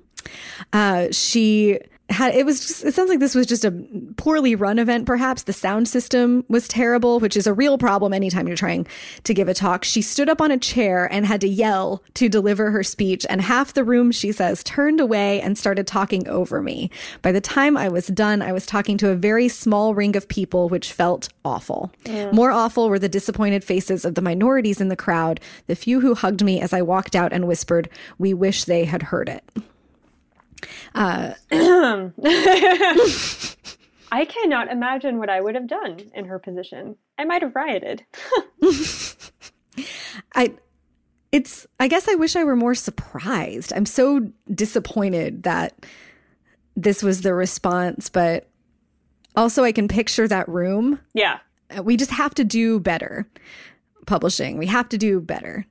[0.72, 1.78] Uh, she
[2.10, 3.70] had it was just it sounds like this was just a
[4.16, 5.42] poorly run event perhaps.
[5.42, 8.86] The sound system was terrible which is a real problem anytime you're trying
[9.24, 9.84] to give a talk.
[9.84, 13.40] She stood up on a chair and had to yell to deliver her speech and
[13.40, 16.90] half the room she says turned away and started talking over me.
[17.20, 20.28] By the time i was done i was talking to a very small ring of
[20.28, 21.92] people which felt awful.
[22.04, 22.32] Mm.
[22.32, 25.40] More awful were the disappointed faces of the minorities in the crowd.
[25.66, 29.02] The few who hugged me as i walked out and whispered we wish they had
[29.02, 29.44] heard it
[34.10, 36.96] I cannot imagine what I would have done in her position.
[37.18, 38.04] I might have rioted.
[40.34, 40.54] I
[41.30, 43.72] it's I guess I wish I were more surprised.
[43.74, 45.74] I'm so disappointed that
[46.74, 48.48] this was the response, but
[49.36, 51.00] also I can picture that room.
[51.14, 51.40] yeah.
[51.82, 53.28] We just have to do better.
[54.06, 54.56] Publishing.
[54.56, 55.66] We have to do better.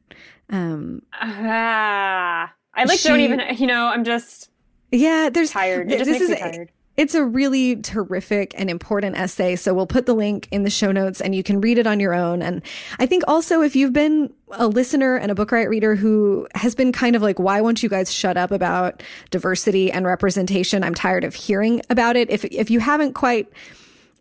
[0.52, 2.54] Um Ah.
[2.76, 4.52] I like She- don't even you know, I'm just
[4.91, 5.91] yeah, there's tired.
[5.91, 6.71] It this is tired.
[6.97, 9.56] It's a really terrific and important essay.
[9.56, 12.00] So we'll put the link in the show notes and you can read it on
[12.00, 12.41] your own.
[12.41, 12.63] And
[12.97, 16.73] I think also if you've been a listener and a book right reader who has
[16.73, 20.84] been kind of like, why won't you guys shut up about diversity and representation?
[20.84, 22.32] I'm tired of hearing about it.
[22.32, 23.47] If, if you haven't quite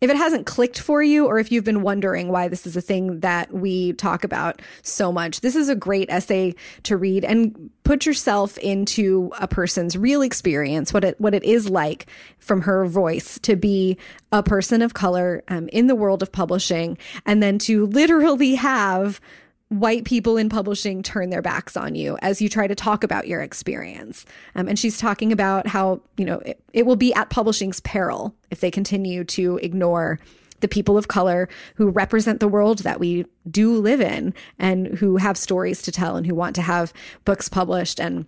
[0.00, 2.80] if it hasn't clicked for you or if you've been wondering why this is a
[2.80, 7.70] thing that we talk about so much, this is a great essay to read and
[7.84, 12.06] put yourself into a person's real experience, what it what it is like
[12.38, 13.96] from her voice to be
[14.32, 19.20] a person of color um, in the world of publishing, and then to literally have
[19.68, 23.26] white people in publishing turn their backs on you as you try to talk about
[23.26, 24.24] your experience.
[24.54, 28.34] Um, and she's talking about how, you know, it, it will be at publishing's peril
[28.50, 30.20] if they continue to ignore
[30.60, 35.16] the people of color who represent the world that we do live in and who
[35.16, 36.92] have stories to tell and who want to have
[37.24, 38.24] books published and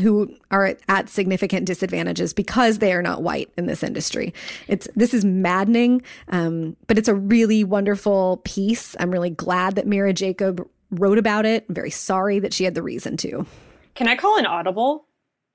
[0.00, 4.32] who are at significant disadvantages because they are not white in this industry.
[4.68, 8.96] It's this is maddening, um, but it's a really wonderful piece.
[9.00, 11.64] I'm really glad that Mira Jacob wrote about it.
[11.68, 13.46] I'm very sorry that she had the reason to.
[13.94, 15.06] Can I call an audible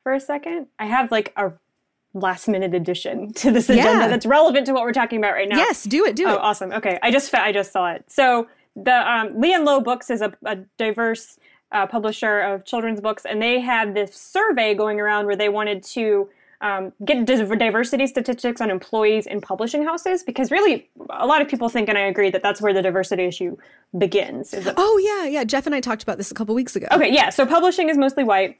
[0.04, 0.68] for a second?
[0.80, 1.54] I have like a
[2.14, 4.08] last minute addition to this agenda Yeah.
[4.08, 5.58] that's relevant to what we're talking about right now.
[5.58, 6.40] Yes, do it, do Oh, it.
[6.40, 6.72] awesome.
[6.72, 8.04] Okay, I just I just saw it.
[8.08, 11.40] So the um, Lee and Low Books is a, a diverse
[11.72, 15.82] uh, publisher of children's books, and they had this survey going around where they wanted
[15.84, 16.30] to
[16.64, 21.68] um, get diversity statistics on employees in publishing houses because really a lot of people
[21.68, 23.58] think, and I agree that that's where the diversity issue
[23.98, 24.56] begins.
[24.78, 25.44] Oh yeah, yeah.
[25.44, 26.88] Jeff and I talked about this a couple weeks ago.
[26.94, 27.30] Okay, yeah.
[27.30, 28.58] So publishing is mostly white,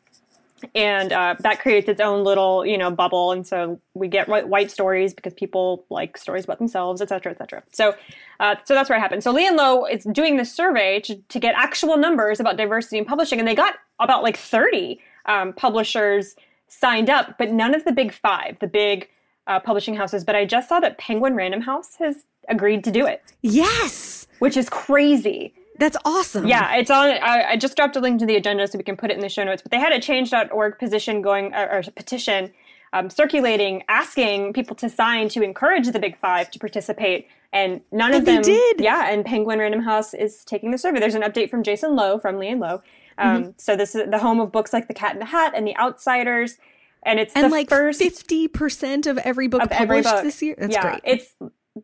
[0.76, 3.32] and uh, that creates its own little, you know, bubble.
[3.32, 7.38] And so we get white, stories because people like stories about themselves, et cetera, et
[7.38, 7.64] cetera.
[7.72, 7.96] So,
[8.42, 9.24] uh, so that's where it happened.
[9.24, 12.98] So Lee and Low is doing this survey to, to get actual numbers about diversity
[12.98, 16.36] in publishing, and they got about like thirty um, publishers
[16.68, 19.10] signed up, but none of the big five, the big
[19.48, 20.24] uh, publishing houses.
[20.24, 24.58] But I just saw that Penguin Random House has agreed to do it, Yes, which
[24.58, 25.54] is crazy.
[25.80, 26.48] that's awesome.
[26.48, 27.10] Yeah, it's on.
[27.10, 29.22] I, I just dropped a link to the agenda so we can put it in
[29.22, 29.62] the show notes.
[29.62, 32.52] But they had a change.org position going, or, or petition
[32.94, 38.12] um, circulating, asking people to sign to encourage the Big Five to participate, and none
[38.12, 38.82] of And they them did.
[38.82, 41.00] Yeah, and Penguin Random House is taking the survey.
[41.00, 42.82] There's an update from Jason Low from Lee and Low.
[43.18, 43.52] Um, Mm-hmm.
[43.58, 45.76] So this is the home of books like The Cat in the Hat and The
[45.78, 46.58] Outsiders,
[47.04, 50.24] and it's and the like first fifty percent of every book of every published book
[50.24, 50.56] this year.
[50.58, 51.02] That's yeah, great.
[51.04, 51.36] It's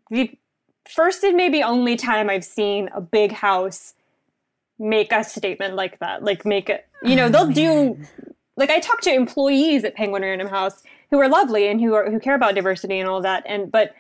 [0.10, 0.38] the
[0.88, 3.94] first and maybe only time I've seen a big house
[4.78, 6.24] make a statement like that.
[6.24, 7.98] Like make it, you know, they'll do.
[8.56, 12.10] Like I talk to employees at Penguin Random House who are lovely and who are
[12.10, 13.94] who care about diversity and all that, and but.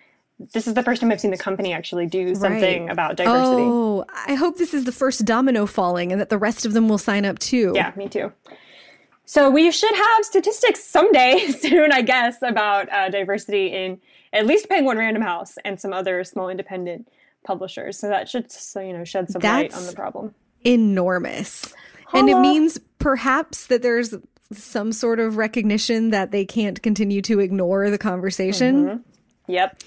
[0.53, 2.91] This is the first time I've seen the company actually do something Right.
[2.91, 3.61] about diversity.
[3.61, 6.87] Oh, I hope this is the first domino falling and that the rest of them
[6.87, 7.73] will sign up too.
[7.75, 8.31] Yeah, me too.
[9.25, 13.99] So we should have statistics someday soon, I guess, about uh, diversity in
[14.31, 17.07] at least Penguin Random House and some other small independent
[17.43, 17.99] publishers.
[17.99, 20.33] So that should, so you know, shed some light on the problem.
[20.63, 21.73] enormous.
[22.13, 24.15] And it means perhaps that there's
[24.51, 28.85] some sort of recognition that they can't continue to ignore the conversation.
[28.85, 29.51] Mm-hmm.
[29.51, 29.81] Yep.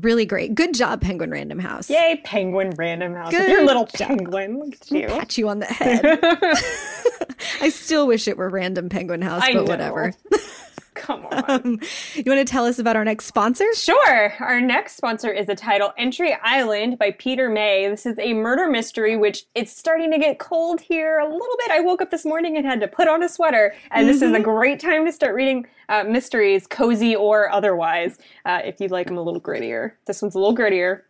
[0.00, 0.54] Really great.
[0.54, 1.90] Good job, Penguin Random House.
[1.90, 3.30] Yay, Penguin Random House.
[3.32, 4.08] Good Your little job.
[4.08, 4.58] penguin.
[4.60, 5.06] Look at you.
[5.08, 6.04] Pat you on the head.
[7.60, 9.70] I still wish it were Random Penguin House, I but know.
[9.70, 10.14] whatever.
[10.98, 11.80] Come on.
[12.14, 13.64] You want to tell us about our next sponsor?
[13.74, 14.34] Sure.
[14.40, 17.88] Our next sponsor is the title Entry Island by Peter May.
[17.88, 21.70] This is a murder mystery, which it's starting to get cold here a little bit.
[21.70, 24.32] I woke up this morning and had to put on a sweater, and this is
[24.32, 29.06] a great time to start reading uh, mysteries, cozy or otherwise, uh, if you like
[29.06, 29.92] them a little grittier.
[30.06, 31.02] This one's a little grittier.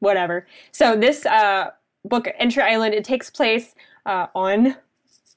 [0.00, 0.46] Whatever.
[0.72, 1.70] So this uh,
[2.04, 3.74] book, Entry Island, it takes place
[4.06, 4.76] uh, on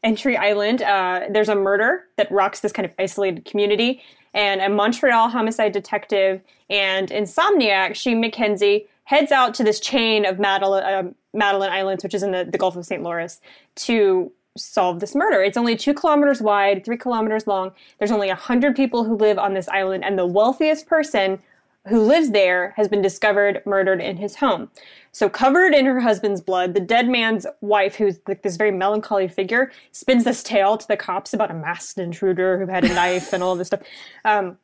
[0.04, 0.82] Entry Island.
[0.82, 4.02] Uh, there's a murder that rocks this kind of isolated community,
[4.34, 10.39] and a Montreal homicide detective and insomniac, Sime Mackenzie, heads out to this chain of
[10.39, 13.04] Madeline, uh, Madeline Islands, which is in the, the Gulf of St.
[13.04, 13.41] Lawrence,
[13.76, 15.41] to solve this murder.
[15.41, 17.72] It's only two kilometers wide, three kilometers long.
[17.99, 21.39] There's only a hundred people who live on this island, and the wealthiest person
[21.88, 24.70] who lives there has been discovered murdered in his home.
[25.14, 29.28] So, covered in her husband's blood, the dead man's wife, who's like this very melancholy
[29.28, 33.34] figure, spins this tale to the cops about a masked intruder who had a knife
[33.34, 33.82] and all this stuff.
[34.24, 34.57] Um,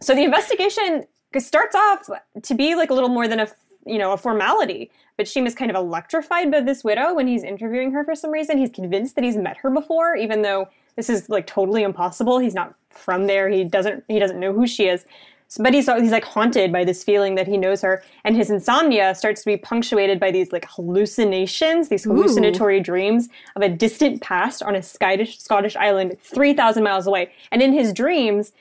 [0.00, 1.04] so, the investigation
[1.38, 2.08] starts off
[2.42, 3.48] to be like a little more than a
[3.86, 4.90] you know a formality.
[5.16, 8.32] But Sime is kind of electrified by this widow when he's interviewing her for some
[8.32, 8.58] reason.
[8.58, 12.38] He's convinced that he's met her before, even though this is like totally impossible.
[12.38, 13.48] He's not from there.
[13.48, 15.04] He doesn't he doesn't know who she is.
[15.58, 19.14] But he's he's like haunted by this feeling that he knows her, and his insomnia
[19.14, 22.82] starts to be punctuated by these like hallucinations, these hallucinatory Ooh.
[22.82, 27.30] dreams of a distant past on a Scottish Scottish island three thousand miles away.
[27.52, 28.52] And in his dreams,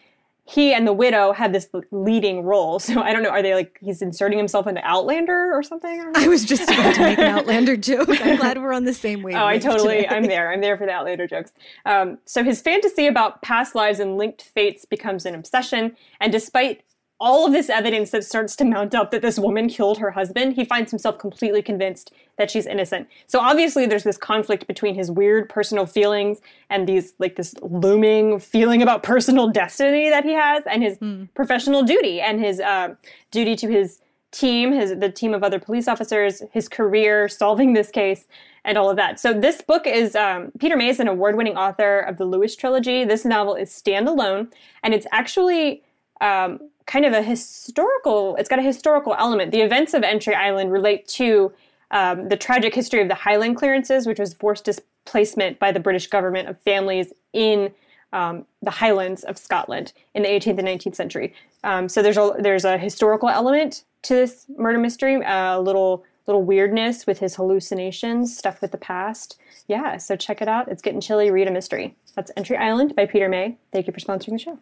[0.46, 2.80] he and the widow have this leading role.
[2.84, 6.12] So I don't know, are they like he's inserting himself into Outlander or something?
[6.16, 8.10] I, was just about to make an Outlander joke.
[8.10, 9.44] I'm glad we're on the same wavelength.
[9.44, 10.08] Oh, I totally, today.
[10.10, 10.52] I'm there.
[10.52, 11.54] I'm there for the Outlander jokes.
[11.86, 16.84] Um, so his fantasy about past lives and linked fates becomes an obsession, and despite
[17.24, 20.56] all of this evidence that starts to mount up that this woman killed her husband,
[20.56, 23.08] he finds himself completely convinced that she's innocent.
[23.28, 28.40] So obviously there's this conflict between his weird personal feelings and these like this looming
[28.40, 31.30] feeling about personal destiny that he has and his mm.
[31.34, 32.94] professional duty and his uh,
[33.32, 34.02] duty to his
[34.32, 38.28] team, his the team of other police officers, his career solving this case
[38.66, 39.18] and all of that.
[39.18, 43.06] So this book is um, Peter May is an award-winning author of the Lewis trilogy.
[43.06, 44.52] This novel is standalone,
[44.84, 45.84] and it's actually
[46.20, 49.52] um, kind of a historical, it's got a historical element.
[49.52, 51.52] The events of Entry Island relate to
[51.92, 56.08] um, the tragic history of the Highland clearances, which was forced displacement by the British
[56.08, 57.72] government of families in
[58.12, 61.34] um, the Highlands of Scotland in the 18th and 19th century.
[61.64, 66.44] Um, so there's a there's a historical element to this murder mystery, a little little
[66.44, 69.38] weirdness with his hallucinations, stuff with the past.
[69.68, 70.68] Yeah, so check it out.
[70.70, 71.32] It's getting chilly.
[71.32, 71.96] Read a mystery.
[72.16, 73.58] That's Entry Island by Peter May.
[73.72, 74.60] Thank you for sponsoring the show.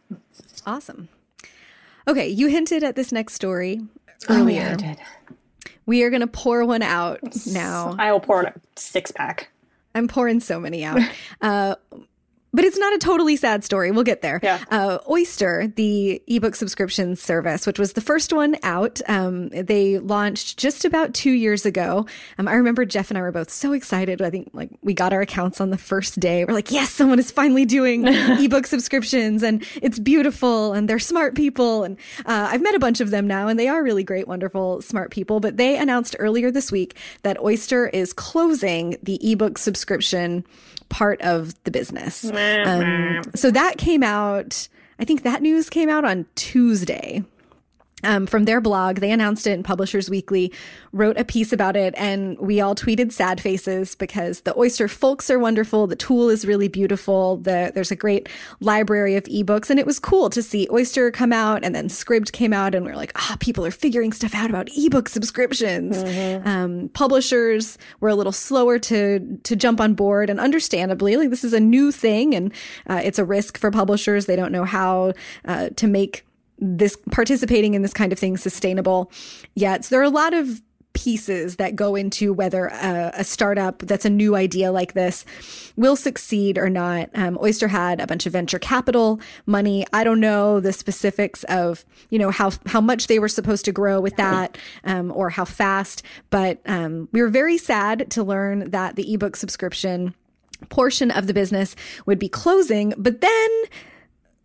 [0.65, 1.09] Awesome.
[2.12, 3.80] Okay, you hinted at this next story
[4.28, 4.43] earlier.
[4.43, 4.97] Oh, yeah, I did.
[5.86, 7.95] We are going to pour one out now.
[7.97, 9.49] I will pour a six pack.
[9.95, 10.99] I'm pouring so many out.
[11.41, 11.76] uh,
[12.54, 13.91] but it's not a totally sad story.
[13.91, 14.39] We'll get there.
[14.43, 14.64] Yeah.
[14.70, 20.58] Uh, Oyster, the ebook subscription service, which was the first one out, um, they launched
[20.58, 22.06] just about two years ago.
[22.38, 24.22] Um, I remember Jeff and I were both so excited.
[24.22, 26.43] I think like we got our accounts on the first day.
[26.45, 31.36] We're like, yes, someone is finally doing ebook subscriptions, and it's beautiful, and they're smart
[31.36, 31.84] people.
[31.84, 34.82] And uh, I've met a bunch of them now, and they are really great, wonderful,
[34.82, 35.39] smart people.
[35.39, 40.43] But they announced earlier this week that Oyster is closing the ebook subscription
[40.92, 42.24] part of the business.
[42.68, 44.68] Um, so that came out,
[45.00, 47.24] I think that news came out on Tuesday
[48.04, 48.97] um, from their blog.
[48.97, 50.52] They announced it in Publishers Weekly,
[50.91, 55.30] wrote a piece about it, and we all tweeted sad faces because the Oyster folks
[55.30, 55.88] are wonderful.
[55.88, 57.38] The tool is really beautiful.
[57.38, 58.30] The, there's a great
[58.60, 62.32] library of ebooks, and it was cool to see Oyster come out, and then Scribd
[62.32, 65.10] came out, and we are like, ah, oh, people are figuring stuff out about ebook
[65.10, 66.04] subscriptions.
[66.04, 66.47] Mm-hmm.
[66.47, 71.43] Um, publishers were a little slower to to jump on board, and understandably, like this
[71.43, 72.54] is a new thing, and
[72.88, 74.26] uh, it's a risk for publishers.
[74.26, 75.14] They don't know how
[75.45, 76.26] uh, to make
[76.62, 79.12] this participating in this kind of thing sustainable
[79.55, 79.84] yet.
[79.84, 80.62] So there are a lot of
[80.93, 85.26] pieces that go into whether a, a, startup that's a new idea like this
[85.76, 87.09] will succeed or not.
[87.16, 89.86] Um, Oyster had a bunch of venture capital money.
[89.93, 93.72] I don't know the specifics of you know how how much they were supposed to
[93.72, 98.70] grow with that um, or how fast, but um, we were very sad to learn
[98.72, 100.14] that the ebook subscription
[100.70, 102.93] portion of the business would be closing.
[102.97, 103.49] But then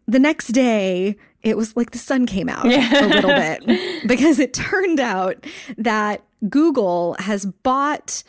[0.07, 1.17] the next day
[1.47, 3.05] it was like the sun came out yeah.
[3.05, 5.47] a little bit because it turned out
[5.79, 8.25] that Google has bought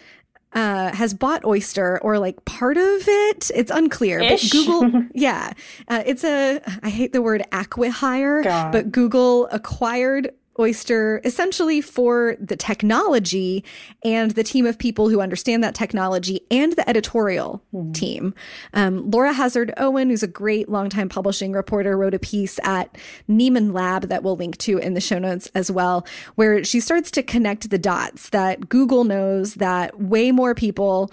[0.53, 3.51] uh, has bought Oyster or like part of it.
[3.53, 4.49] It's unclear, Ish.
[4.49, 5.53] but Google, yeah,
[5.88, 6.61] uh, it's a.
[6.84, 8.72] I hate the word acquihire, God.
[8.72, 13.64] but Google acquired Oyster essentially for the technology
[14.03, 17.91] and the team of people who understand that technology and the editorial mm-hmm.
[17.91, 18.34] team.
[18.74, 22.97] Um, Laura Hazard Owen, who's a great longtime publishing reporter, wrote a piece at
[23.30, 26.05] Nieman Lab that we'll link to in the show notes as well,
[26.36, 31.12] where she starts to connect the dots that Google knows that way more people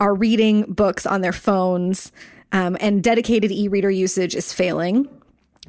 [0.00, 2.12] are reading books on their phones
[2.52, 5.08] um, and dedicated e-reader usage is failing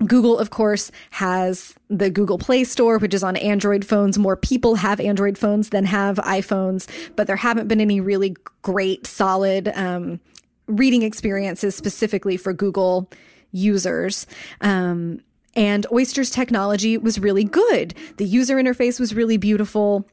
[0.05, 4.17] Google, of course, has the Google Play Store, which is on Android phones.
[4.17, 9.07] More people have Android phones than have iPhones, but there haven't been any really great,
[9.07, 10.19] solid um,
[10.67, 13.09] reading experiences specifically for Google
[13.51, 14.25] users.
[14.61, 15.21] Um,
[15.55, 17.93] and Oyster's technology was really good.
[18.17, 20.07] The user interface was really beautiful.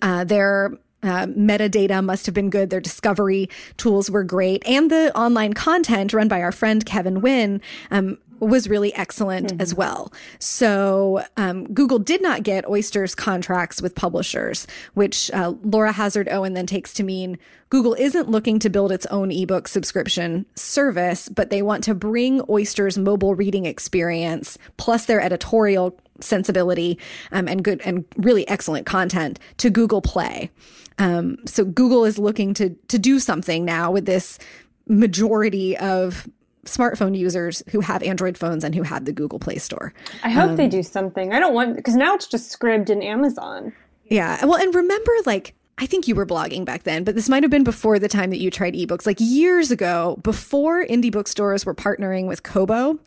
[0.00, 0.72] Uh, their
[1.02, 2.70] uh, metadata must have been good.
[2.70, 4.66] Their discovery tools were great.
[4.66, 7.60] And the online content run by our friend Kevin Nguyen
[7.90, 8.18] um,
[8.48, 9.60] was really excellent mm-hmm.
[9.60, 10.12] as well.
[10.38, 16.54] So um, Google did not get Oyster's contracts with publishers, which uh, Laura Hazard Owen
[16.54, 17.38] then takes to mean
[17.68, 22.42] Google isn't looking to build its own ebook subscription service, but they want to bring
[22.48, 26.98] Oyster's mobile reading experience plus their editorial sensibility
[27.32, 30.50] um, and good and really excellent content to Google Play.
[30.98, 34.38] Um, so Google is looking to to do something now with this
[34.86, 36.28] majority of
[36.66, 39.92] smartphone users who have Android phones and who have the Google Play Store.
[40.22, 41.32] I hope um, they do something.
[41.32, 43.72] I don't want because now it's just Scribd and Amazon.
[44.06, 44.44] Yeah.
[44.44, 47.50] Well, and remember like I think you were blogging back then, but this might have
[47.50, 49.06] been before the time that you tried ebooks.
[49.06, 52.98] Like years ago, before indie bookstores were partnering with Kobo,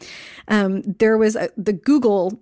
[0.48, 2.40] um, there was a, the Google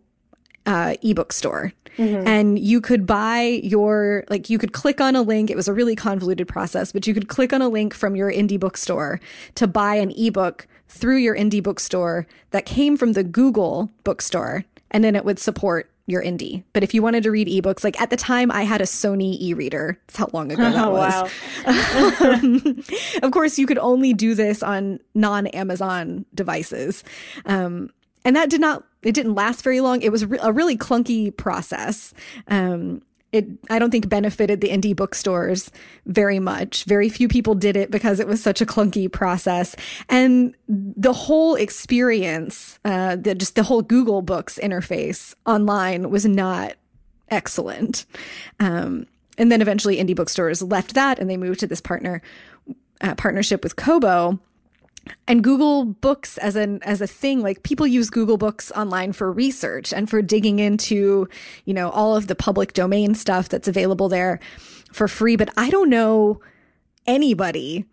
[0.65, 1.73] uh, ebook store.
[1.97, 2.27] Mm-hmm.
[2.27, 5.51] And you could buy your, like, you could click on a link.
[5.51, 8.31] It was a really convoluted process, but you could click on a link from your
[8.31, 9.19] indie bookstore
[9.53, 14.63] to buy an ebook through your indie bookstore that came from the Google bookstore.
[14.91, 16.63] And then it would support your indie.
[16.73, 19.39] But if you wanted to read ebooks, like at the time I had a Sony
[19.39, 19.97] e-reader.
[20.05, 20.91] That's how long ago that oh,
[21.65, 23.17] was.
[23.23, 27.03] of course, you could only do this on non-Amazon devices.
[27.45, 27.89] Um,
[28.25, 30.01] and that did not, it didn't last very long.
[30.01, 32.13] It was re- a really clunky process.
[32.47, 33.01] Um,
[33.33, 35.71] it I don't think benefited the indie bookstores
[36.05, 36.85] very much.
[36.85, 39.75] Very few people did it because it was such a clunky process,
[40.07, 46.75] and the whole experience, uh, the, just the whole Google Books interface online was not
[47.29, 48.05] excellent.
[48.59, 49.07] Um,
[49.37, 52.21] and then eventually, indie bookstores left that and they moved to this partner
[53.01, 54.39] uh, partnership with Kobo
[55.27, 59.31] and Google Books as an as a thing, like people use Google Books online for
[59.31, 61.27] research and for digging into,
[61.65, 64.39] you know, all of the public domain stuff that's available there
[64.91, 65.35] for free.
[65.35, 66.41] But I don't know
[67.05, 67.85] anybody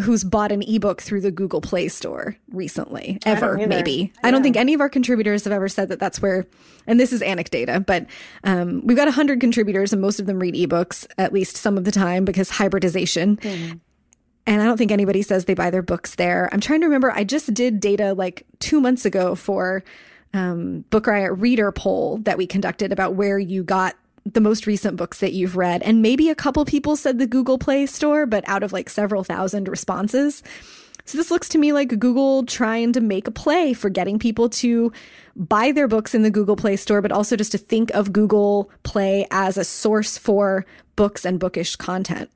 [0.00, 4.12] who's bought an ebook through the Google Play Store recently, ever, I maybe.
[4.22, 6.46] I, I don't think any of our contributors have ever said that that's where,
[6.86, 8.06] and this is anecdata, but
[8.44, 11.84] um, we've got 100 contributors and most of them read ebooks at least some of
[11.84, 13.36] the time because hybridization.
[13.38, 13.80] Mm.
[14.48, 16.48] And I don't think anybody says they buy their books there.
[16.52, 17.12] I'm trying to remember.
[17.12, 19.84] I just did data like two months ago for
[20.32, 23.94] um, Book Riot reader poll that we conducted about where you got
[24.24, 25.82] the most recent books that you've read.
[25.82, 29.22] And maybe a couple people said the Google Play Store, but out of like several
[29.22, 30.42] thousand responses.
[31.04, 34.48] So this looks to me like Google trying to make a play for getting people
[34.48, 34.90] to
[35.36, 38.70] buy their books in the Google Play Store, but also just to think of Google
[38.82, 40.64] Play as a source for
[40.96, 42.30] books and bookish content.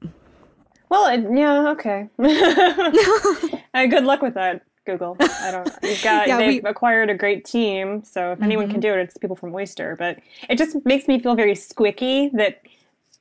[0.93, 2.11] Well, it, yeah, okay.
[3.73, 5.17] uh, good luck with that, Google.
[5.19, 5.67] I don't.
[5.83, 8.45] You've got yeah, they've we, acquired a great team, so if mm-hmm.
[8.45, 8.81] anyone can mm-hmm.
[8.81, 9.97] do it, it's people from Oyster.
[9.99, 10.19] But
[10.51, 12.61] it just makes me feel very squicky that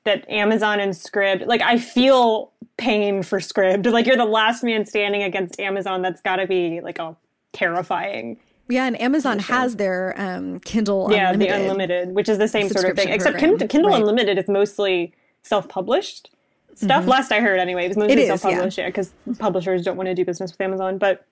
[0.04, 1.48] that Amazon and Scribd.
[1.48, 3.90] Like I feel pain for Scribd.
[3.90, 6.02] Like you're the last man standing against Amazon.
[6.02, 7.16] That's got to be like a
[7.54, 8.38] terrifying.
[8.68, 11.56] Yeah, and Amazon has their um, Kindle yeah, Unlimited.
[11.56, 13.08] the Unlimited, which is the same sort of thing.
[13.08, 14.02] Except Kindle, Kindle right.
[14.02, 15.14] Unlimited is mostly
[15.44, 16.32] self-published
[16.76, 17.02] stuff.
[17.02, 17.10] Mm-hmm.
[17.10, 18.78] Last I heard, anyway, it was mostly self-published.
[18.78, 20.98] Yeah, because yeah, publishers don't want to do business with Amazon.
[20.98, 21.26] But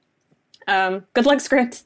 [0.68, 1.84] um, good luck, Scribd.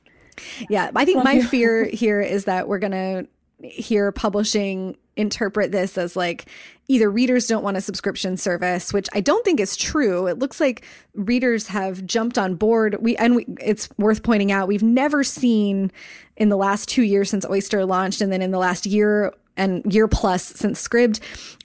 [0.70, 1.44] Yeah, I think Love my you.
[1.44, 3.26] fear here is that we're gonna
[3.62, 6.48] hear publishing interpret this as like
[6.88, 10.28] either readers don't want a subscription service, which I don't think is true.
[10.28, 12.98] It looks like readers have jumped on board.
[13.00, 15.92] We and we, it's worth pointing out we've never seen
[16.36, 19.84] in the last two years since Oyster launched, and then in the last year and
[19.94, 21.20] year plus since Scribd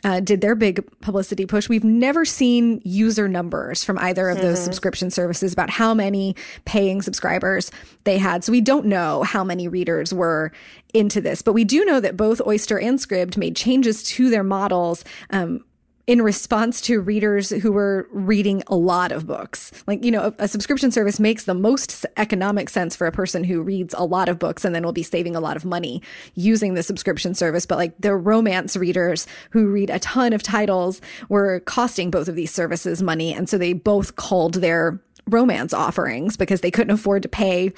[0.05, 4.47] uh, did their big publicity push, we've never seen user numbers from either of mm-hmm.
[4.47, 7.71] those subscription services about how many paying subscribers
[8.05, 8.45] they had.
[8.45, 10.53] So we don't know how many readers were
[10.95, 14.45] into this, but we do know that both Oyster and Scribd made changes to their
[14.45, 15.65] models um,
[16.09, 19.71] in response to readers who were reading a lot of books.
[19.87, 23.45] Like, you know, a, a, subscription service makes the most economic sense for a person
[23.45, 26.01] who reads a lot of books and then will be saving a lot of money
[26.35, 27.67] using the subscription service.
[27.67, 32.37] But like the romance readers who read a ton of titles were costing both of
[32.37, 33.35] these services money.
[33.35, 34.99] And so they both called their
[35.29, 37.75] romance offerings because they couldn't afford to pay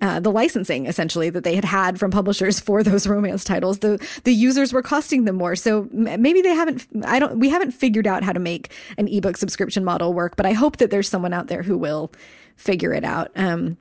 [0.00, 3.98] uh, the licensing essentially that they had had from publishers for those romance titles the
[4.24, 8.06] the users were costing them more so maybe they haven't i don't we haven't figured
[8.06, 11.32] out how to make an ebook subscription model work but i hope that there's someone
[11.32, 12.12] out there who will
[12.56, 13.76] figure it out um,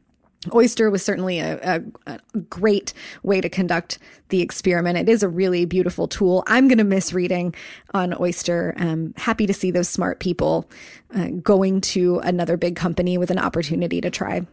[0.54, 2.94] Oyster was certainly a, a, a, great
[3.24, 3.98] way to conduct
[4.30, 4.98] the experiment.
[4.98, 6.44] It is a really beautiful tool.
[6.48, 7.56] I'm going to miss reading
[7.94, 8.74] on Oyster.
[8.78, 10.70] Um, happy to see those smart people
[11.16, 14.46] uh, going to another big company with an opportunity to try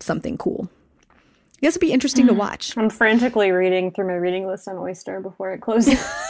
[0.00, 0.68] something cool.
[1.60, 2.38] Guess it'd be interesting to mm.
[2.38, 2.76] watch.
[2.76, 6.04] I'm frantically reading through my reading list on Oyster before it closes.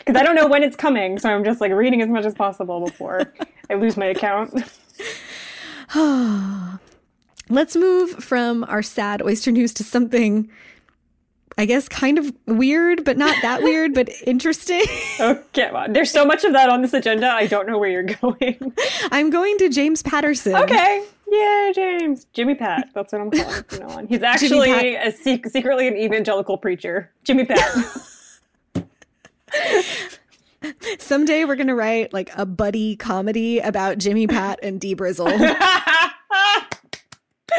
[0.00, 2.34] Because I don't know when it's coming, so I'm just like reading as much as
[2.34, 3.32] possible before
[3.70, 4.52] I lose my account.
[7.48, 10.50] Let's move from our sad oyster news to something,
[11.58, 14.82] I guess, kind of weird, but not that weird, but interesting.
[15.18, 17.28] Okay, well, there's so much of that on this agenda.
[17.28, 18.74] I don't know where you're going.
[19.10, 20.54] I'm going to James Patterson.
[20.54, 21.04] Okay.
[21.28, 22.26] Yeah, James.
[22.34, 22.90] Jimmy Pat.
[22.94, 24.06] That's what I'm calling from now on.
[24.06, 27.10] He's actually a sec- secretly an evangelical preacher.
[27.24, 27.58] Jimmy Pat.
[30.98, 35.26] Someday we're going to write like a buddy comedy about Jimmy Pat and Dee Brizzle.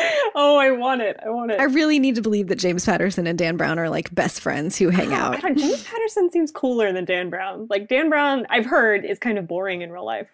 [0.36, 1.18] oh, I want it.
[1.26, 1.60] I want it.
[1.60, 4.78] I really need to believe that James Patterson and Dan Brown are like best friends
[4.78, 5.42] who hang I out.
[5.42, 7.68] James Patterson seems cooler than Dan Brown.
[7.70, 10.28] Like Dan Brown, I've heard is kind of boring in real life.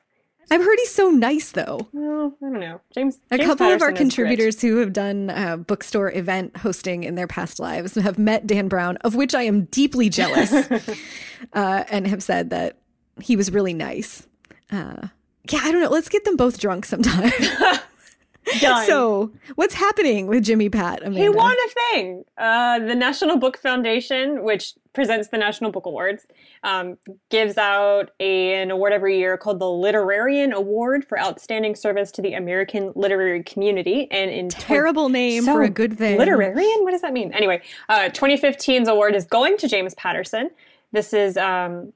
[0.52, 1.88] I've heard he's so nice though.
[1.94, 2.82] Well, I don't know.
[2.94, 3.20] James.
[3.32, 7.16] A James couple of our Patterson contributors who have done uh, bookstore event hosting in
[7.16, 10.52] their past lives have met Dan Brown, of which I am deeply jealous,
[11.54, 12.78] uh, and have said that
[13.22, 14.28] he was really nice.
[14.72, 15.08] Uh,
[15.50, 15.90] yeah, I don't know.
[15.90, 17.32] Let's get them both drunk sometime.
[18.48, 18.62] rich.
[18.62, 18.86] Done.
[18.88, 21.02] so, what's happening with Jimmy Pat?
[21.02, 21.20] Amanda?
[21.20, 22.24] He won a thing.
[22.38, 26.26] Uh, the National Book Foundation, which presents the National Book Awards,
[26.64, 26.98] um,
[27.30, 32.22] gives out a, an award every year called the Literarian Award for Outstanding Service to
[32.22, 34.08] the American Literary Community.
[34.12, 36.20] And in Terrible name So, for a good thing.
[36.20, 36.84] Literarian?
[36.84, 37.34] What does that mean?
[37.34, 40.52] Anyway, uh, 2015's award is going to James Patterson.
[40.92, 41.92] This is, um,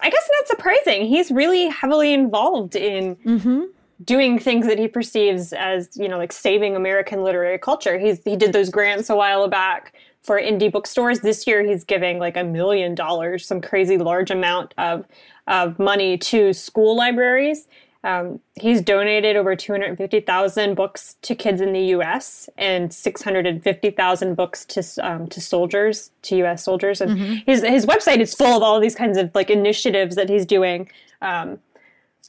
[0.00, 1.06] I guess, not surprising.
[1.06, 3.60] He's really heavily involved in Mm-hmm.
[4.04, 8.36] Doing things that he perceives as you know like saving american literary culture he's he
[8.36, 12.44] did those grants a while back for indie bookstores this year he's giving like a
[12.44, 15.04] million dollars some crazy large amount of
[15.46, 17.66] of money to school libraries
[18.04, 22.48] um, he's donated over 250,000 books to kids in the U.S.
[22.56, 26.62] and 650,000 books to um, to soldiers, to U.S.
[26.62, 30.28] soldiers, and his his website is full of all these kinds of like initiatives that
[30.28, 30.88] he's doing.
[31.20, 31.58] Um,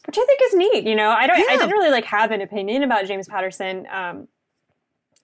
[0.06, 0.84] which I think is neat.
[0.86, 4.28] You know, I don't, I didn't really like have an opinion about James Patterson um,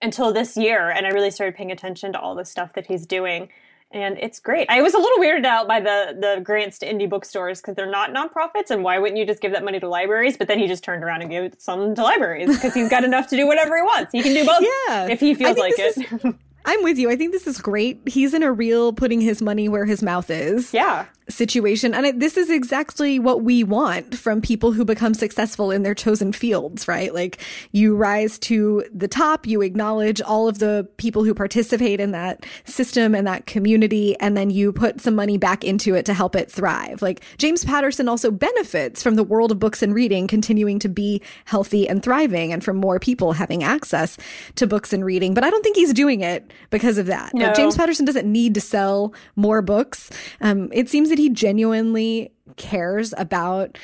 [0.01, 3.05] until this year, and I really started paying attention to all the stuff that he's
[3.05, 3.49] doing,
[3.91, 4.69] and it's great.
[4.69, 7.89] I was a little weirded out by the the grants to indie bookstores because they're
[7.89, 10.37] not nonprofits, and why wouldn't you just give that money to libraries?
[10.37, 13.27] But then he just turned around and gave some to libraries because he's got enough
[13.29, 14.11] to do whatever he wants.
[14.11, 15.07] He can do both Yeah.
[15.07, 16.35] if he feels like it.
[16.67, 17.11] I'm with you.
[17.11, 18.01] I think this is great.
[18.07, 20.73] He's in a real putting his money where his mouth is.
[20.73, 21.05] yeah.
[21.27, 21.93] Situation.
[21.93, 25.95] And it, this is exactly what we want from people who become successful in their
[25.95, 27.13] chosen fields, right?
[27.13, 27.39] Like
[27.71, 32.45] you rise to the top, you acknowledge all of the people who participate in that
[32.65, 36.35] system and that community, and then you put some money back into it to help
[36.35, 37.01] it thrive.
[37.01, 41.21] Like James Patterson also benefits from the world of books and reading continuing to be
[41.45, 44.17] healthy and thriving and from more people having access
[44.55, 45.33] to books and reading.
[45.33, 47.33] But I don't think he's doing it because of that.
[47.33, 50.09] Like, James Patterson doesn't need to sell more books.
[50.41, 53.77] Um, it seems that he genuinely cares about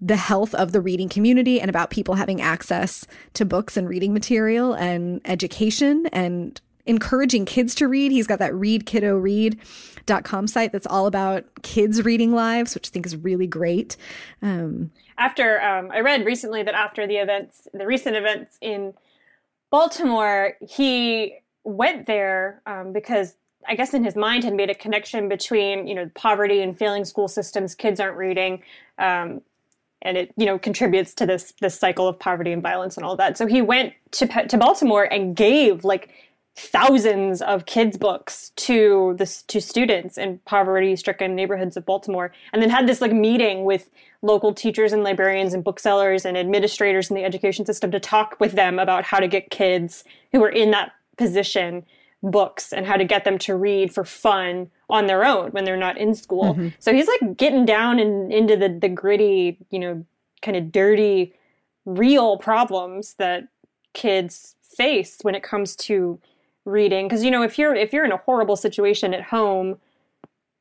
[0.00, 4.14] the health of the reading community and about people having access to books and reading
[4.14, 8.10] material and education and encouraging kids to read.
[8.10, 13.14] He's got that readkiddoread.com site that's all about kids reading lives, which I think is
[13.16, 13.98] really great.
[14.40, 18.94] Um, after um, I read recently that after the events, the recent events in
[19.70, 21.34] Baltimore, he
[21.64, 23.36] went there um, because
[23.68, 27.04] I guess in his mind had made a connection between you know poverty and failing
[27.04, 27.74] school systems.
[27.74, 28.62] Kids aren't reading,
[28.98, 29.40] um,
[30.02, 33.16] and it you know contributes to this this cycle of poverty and violence and all
[33.16, 33.36] that.
[33.38, 36.10] So he went to to Baltimore and gave like
[36.56, 42.60] thousands of kids books to this to students in poverty stricken neighborhoods of Baltimore and
[42.60, 43.88] then had this like meeting with
[44.22, 48.52] local teachers and librarians and booksellers and administrators in the education system to talk with
[48.52, 51.84] them about how to get kids who are in that position
[52.22, 55.76] books and how to get them to read for fun on their own when they're
[55.76, 56.54] not in school.
[56.54, 56.68] Mm-hmm.
[56.78, 60.04] So he's like getting down and into the the gritty, you know,
[60.42, 61.34] kind of dirty
[61.86, 63.48] real problems that
[63.94, 66.20] kids face when it comes to
[66.64, 67.06] reading.
[67.08, 69.78] Because you know if you're if you're in a horrible situation at home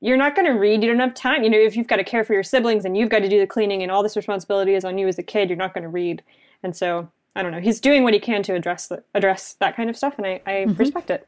[0.02, 1.44] you're not going to read you don't have time.
[1.44, 3.38] You know if you've got to care for your siblings and you've got to do
[3.38, 5.84] the cleaning and all this responsibility is on you as a kid you're not going
[5.84, 6.24] to read.
[6.64, 9.76] And so i don't know he's doing what he can to address the, address that
[9.76, 10.74] kind of stuff and i, I mm-hmm.
[10.74, 11.28] respect it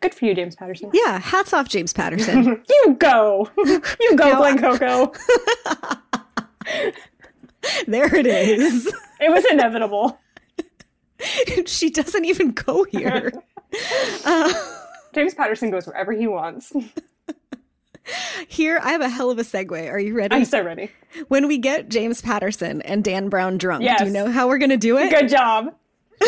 [0.00, 2.62] good for you james patterson yeah, hats off, James Patterson.
[2.68, 3.50] you go
[4.00, 5.12] you go No, glen coco
[7.86, 8.86] there it is.
[9.20, 10.18] it was inevitable
[11.66, 13.32] she doesn't even go here.
[14.24, 14.52] Uh,
[15.14, 16.72] james patterson goes wherever he wants
[18.46, 19.90] Here, I have a hell of a segue.
[19.90, 20.36] Are you ready?
[20.36, 20.90] i'm so ready
[21.28, 23.98] when we get James Patterson and Dan Brown drunk, Yes.
[24.00, 25.10] do you know how we're going to do it?
[25.10, 25.74] good job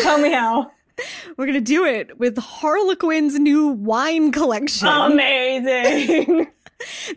[0.01, 0.69] tell me how
[1.37, 4.87] We're going to do it with Harlequin's new wine collection.
[4.87, 6.47] Amazing.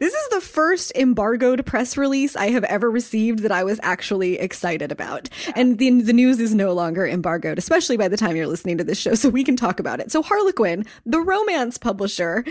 [0.00, 4.36] This is the first embargoed press release I have ever received that I was actually
[4.40, 5.28] excited about.
[5.54, 8.84] And the, the news is no longer embargoed, especially by the time you're listening to
[8.84, 10.10] this show, so we can talk about it.
[10.10, 12.44] So, Harlequin, the romance publisher,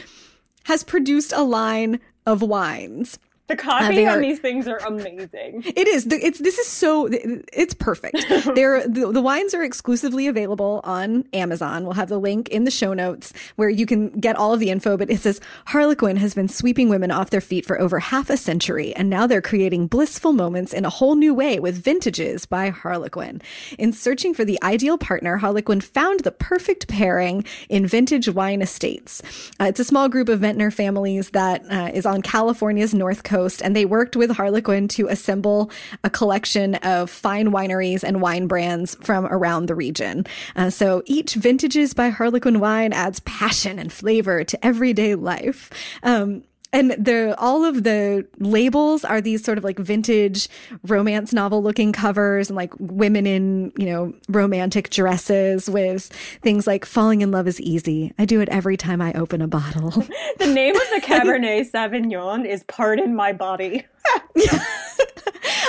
[0.64, 3.20] has produced a line of wines.
[3.52, 5.64] The copy on these things are amazing.
[5.82, 6.06] It is.
[6.10, 7.10] It's this is so.
[7.12, 8.18] It's perfect.
[8.56, 11.84] They're the, the wines are exclusively available on Amazon.
[11.84, 14.70] We'll have the link in the show notes where you can get all of the
[14.70, 14.98] info.
[14.98, 18.38] But it says Harlequin has been sweeping women off their feet for over half a
[18.38, 22.70] century, and now they're creating blissful moments in a whole new way with vintages by
[22.70, 23.42] Harlequin.
[23.78, 29.22] In searching for the ideal partner, Harlequin found the perfect pairing in Vintage Wine Estates.
[29.60, 33.41] Uh, it's a small group of vintner families that uh, is on California's north coast
[33.42, 35.72] Coast, and they worked with Harlequin to assemble
[36.04, 40.26] a collection of fine wineries and wine brands from around the region.
[40.56, 45.72] Uh, so each Vintages by Harlequin Wine adds passion and flavor to everyday life.
[46.04, 46.44] Um,
[46.74, 50.48] and the all of the labels are these sort of like vintage
[50.84, 56.06] romance novel looking covers and like women in you know romantic dresses with
[56.42, 58.14] things like falling in love is easy.
[58.18, 59.92] I do it every time i open a bottle.
[60.38, 63.86] The name of the cabernet sauvignon is pardon my body.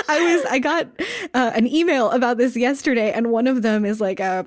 [0.08, 0.88] I was i got
[1.34, 4.46] uh, an email about this yesterday and one of them is like a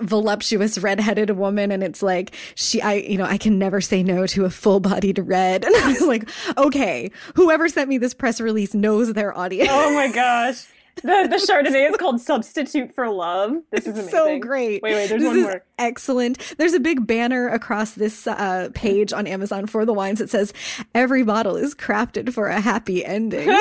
[0.00, 4.26] voluptuous redheaded woman and it's like she i you know i can never say no
[4.26, 8.74] to a full-bodied red and i was like okay whoever sent me this press release
[8.74, 10.66] knows their audience oh my gosh
[10.96, 13.56] the, the Chardonnay is called Substitute for Love.
[13.70, 14.10] This is amazing.
[14.10, 14.82] so great.
[14.82, 15.64] Wait, wait, there's this one more.
[15.78, 16.54] Excellent.
[16.58, 20.52] There's a big banner across this uh, page on Amazon for the wines that says,
[20.94, 23.48] Every bottle is crafted for a happy ending.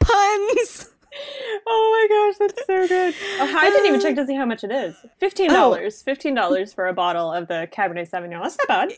[0.00, 0.93] Puns.
[1.66, 3.14] Oh my gosh, that's so good.
[3.40, 4.96] Oh, I didn't even check to see how much it is.
[5.04, 5.08] Oh.
[5.18, 6.02] Fifteen dollars.
[6.02, 6.04] Oh.
[6.04, 8.42] Fifteen dollars for a bottle of the Cabernet Sauvignon.
[8.42, 8.92] That's not bad.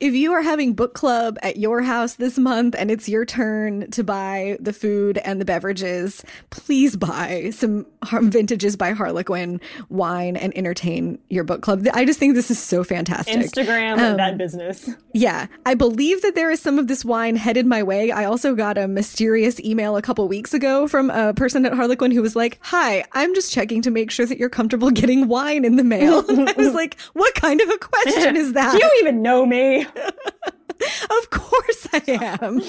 [0.00, 3.90] If you are having book club at your house this month and it's your turn
[3.92, 10.56] to buy the food and the beverages, please buy some vintages by Harlequin wine and
[10.56, 11.86] entertain your book club.
[11.92, 13.34] I just think this is so fantastic.
[13.34, 14.88] Instagram um, that business.
[15.12, 15.46] Yeah.
[15.66, 18.10] I believe that there is some of this wine headed my way.
[18.10, 22.10] I also got a mysterious email a couple weeks ago from a person at Harlequin
[22.10, 25.64] who was like, Hi, I'm just checking to make sure that you're comfortable getting wine
[25.64, 26.24] in the mail.
[26.28, 28.78] I was like, What kind of a question is that?
[28.78, 29.63] don't even know me.
[31.10, 32.02] of course I
[32.40, 32.62] am.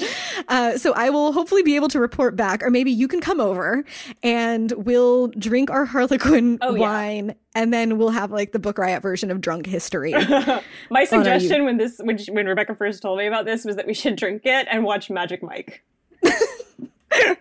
[0.48, 3.40] Uh, so I will hopefully be able to report back, or maybe you can come
[3.40, 3.84] over
[4.24, 7.34] and we'll drink our Harlequin oh, wine, yeah.
[7.56, 10.14] and then we'll have like the Book Riot version of drunk history.
[10.90, 13.94] My suggestion when this when, when Rebecca first told me about this was that we
[13.94, 15.84] should drink it and watch Magic Mike.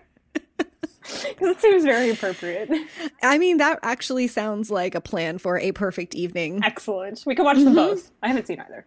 [1.29, 2.71] Because it seems very appropriate.
[3.23, 6.63] I mean, that actually sounds like a plan for a perfect evening.
[6.65, 7.25] Excellent.
[7.27, 7.75] We can watch them mm-hmm.
[7.75, 8.11] both.
[8.23, 8.87] I haven't seen either.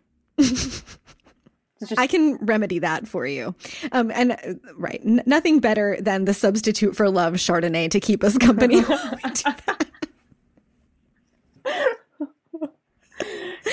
[1.86, 2.00] Just...
[2.00, 3.54] I can remedy that for you.
[3.92, 4.38] Um, and uh,
[4.76, 8.82] right, n- nothing better than the substitute for love Chardonnay to keep us company.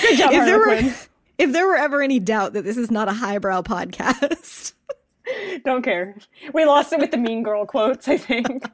[0.01, 0.93] Good job, if there, were,
[1.37, 4.73] if there were ever any doubt that this is not a highbrow podcast,
[5.63, 6.15] don't care.
[6.53, 8.07] We lost it with the Mean Girl quotes.
[8.07, 8.69] I think.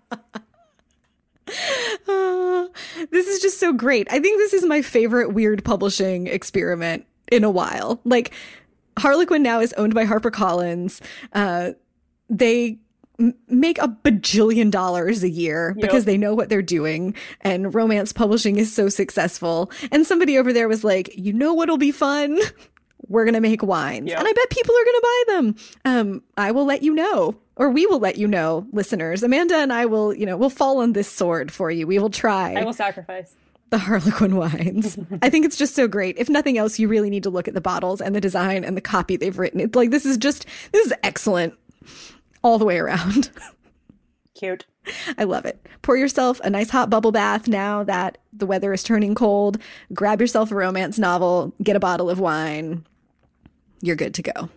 [2.07, 2.67] Uh,
[3.11, 4.07] this is just so great.
[4.09, 7.99] I think this is my favorite weird publishing experiment in a while.
[8.03, 8.32] Like
[8.99, 11.01] Harlequin now is owned by HarperCollins.
[11.34, 11.71] Uh,
[12.29, 12.77] they
[13.19, 15.82] m- make a bajillion dollars a year yep.
[15.82, 19.71] because they know what they're doing and romance publishing is so successful.
[19.91, 22.38] And somebody over there was like, "You know what'll be fun?
[23.07, 24.19] We're going to make wines." Yep.
[24.19, 25.55] And I bet people are going to buy them.
[25.86, 29.21] Um, I will let you know or we will let you know, listeners.
[29.21, 31.86] Amanda and I will, you know, we'll fall on this sword for you.
[31.86, 32.53] We will try.
[32.53, 33.36] I will sacrifice
[33.72, 34.99] the Harlequin wines.
[35.22, 36.17] I think it's just so great.
[36.17, 38.78] If nothing else, you really need to look at the bottles and the design and
[38.78, 39.59] the copy they've written.
[39.59, 41.55] It's like this is just this is excellent
[42.43, 43.32] all the way around.
[44.36, 44.65] Cute.
[45.17, 45.65] I love it.
[45.84, 49.57] Pour yourself a nice hot bubble bath now that the weather is turning cold.
[49.93, 52.86] Grab yourself a romance novel, get a bottle of wine.
[53.82, 54.49] You're good to go.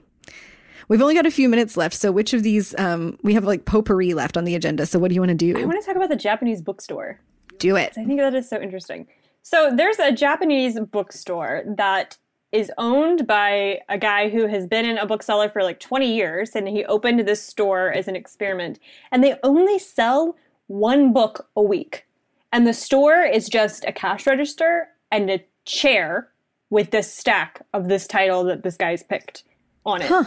[0.88, 3.64] We've only got a few minutes left, so which of these um, we have like
[3.64, 4.86] potpourri left on the agenda.
[4.86, 5.58] So what do you want to do?
[5.58, 7.20] I want to talk about the Japanese bookstore.
[7.58, 7.92] Do it.
[7.96, 9.06] I think that is so interesting.
[9.42, 12.16] So there's a Japanese bookstore that
[12.52, 16.54] is owned by a guy who has been in a bookseller for like 20 years
[16.54, 18.78] and he opened this store as an experiment
[19.10, 20.36] and they only sell
[20.68, 22.06] one book a week.
[22.52, 26.28] And the store is just a cash register and a chair
[26.70, 29.42] with this stack of this title that this guy's picked
[29.84, 30.08] on it.
[30.08, 30.24] Huh.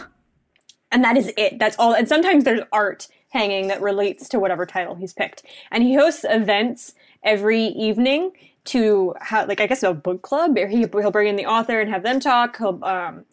[0.92, 1.58] And that is it.
[1.58, 1.94] That's all.
[1.94, 5.42] And sometimes there's art hanging that relates to whatever title he's picked.
[5.70, 8.32] And he hosts events every evening
[8.66, 10.56] to have, like, I guess a book club.
[10.56, 12.58] He, he'll bring in the author and have them talk.
[12.58, 13.24] He'll, um,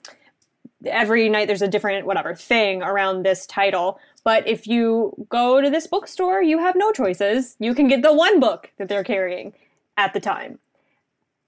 [0.85, 3.99] every night there's a different, whatever, thing around this title.
[4.23, 7.55] But if you go to this bookstore, you have no choices.
[7.59, 9.53] You can get the one book that they're carrying
[9.97, 10.59] at the time.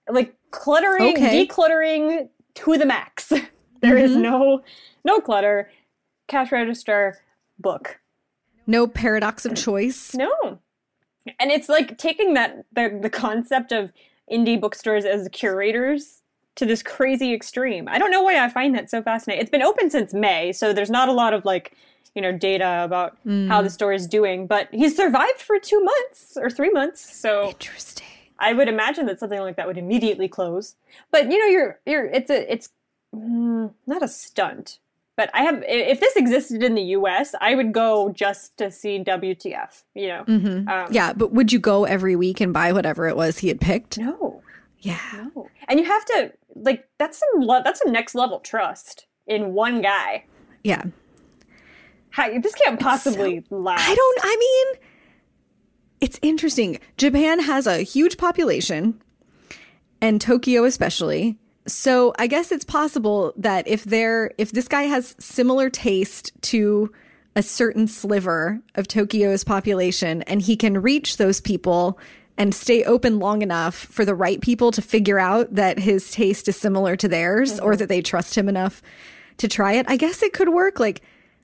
[0.10, 1.46] Like cluttering, Okay.
[1.48, 3.32] decluttering to the max.
[3.80, 4.64] There is no
[5.06, 5.70] no clutter.
[6.28, 7.20] Cash register
[7.60, 8.00] book.
[8.66, 10.16] No paradox of choice.
[10.16, 10.60] No.
[11.40, 13.92] And it's like taking that the the concept of
[14.32, 16.22] indie bookstores as curators
[16.56, 17.88] to this crazy extreme.
[17.88, 19.42] I don't know why I find that so fascinating.
[19.42, 21.74] It's been open since May, so there's not a lot of like,
[22.16, 23.18] you know, data about
[23.48, 27.16] how the store is doing, but he's survived for 2 months or 3 months.
[27.16, 28.08] So Interesting.
[28.40, 30.76] I would imagine that something like that would immediately close.
[31.12, 32.70] But you know, you're you're it's a it's
[33.16, 34.80] mm, not a stunt.
[35.18, 39.04] But I have if this existed in the U.S., I would go just to see
[39.04, 39.84] WTF.
[39.96, 43.40] You know, um, Yeah, but would you go every week and buy whatever it was
[43.40, 43.98] he had picked?
[43.98, 44.42] no,
[44.80, 45.00] Yeah.
[45.36, 49.54] no, and you have to like that's some le- that's a next level trust in
[49.54, 50.24] one guy.
[50.64, 50.84] Yeah.
[52.12, 53.88] How, this can't possibly last.
[53.88, 54.82] I don't, I mean,
[56.02, 56.80] it's interesting.
[56.98, 59.02] Japan has a huge population,
[60.02, 61.38] and Tokyo especially.
[61.68, 66.92] So I guess it's possible that if they're, if this guy has similar taste to
[67.36, 72.00] a certain sliver of Tokyo's population and he can reach those people
[72.38, 76.48] and stay open long enough for the right people to figure out that his taste
[76.48, 77.80] is similar to theirs or mm-hmm.
[77.80, 78.82] that they trust him enough
[79.38, 80.80] to try it, I guess it could work.
[80.80, 81.02] Like,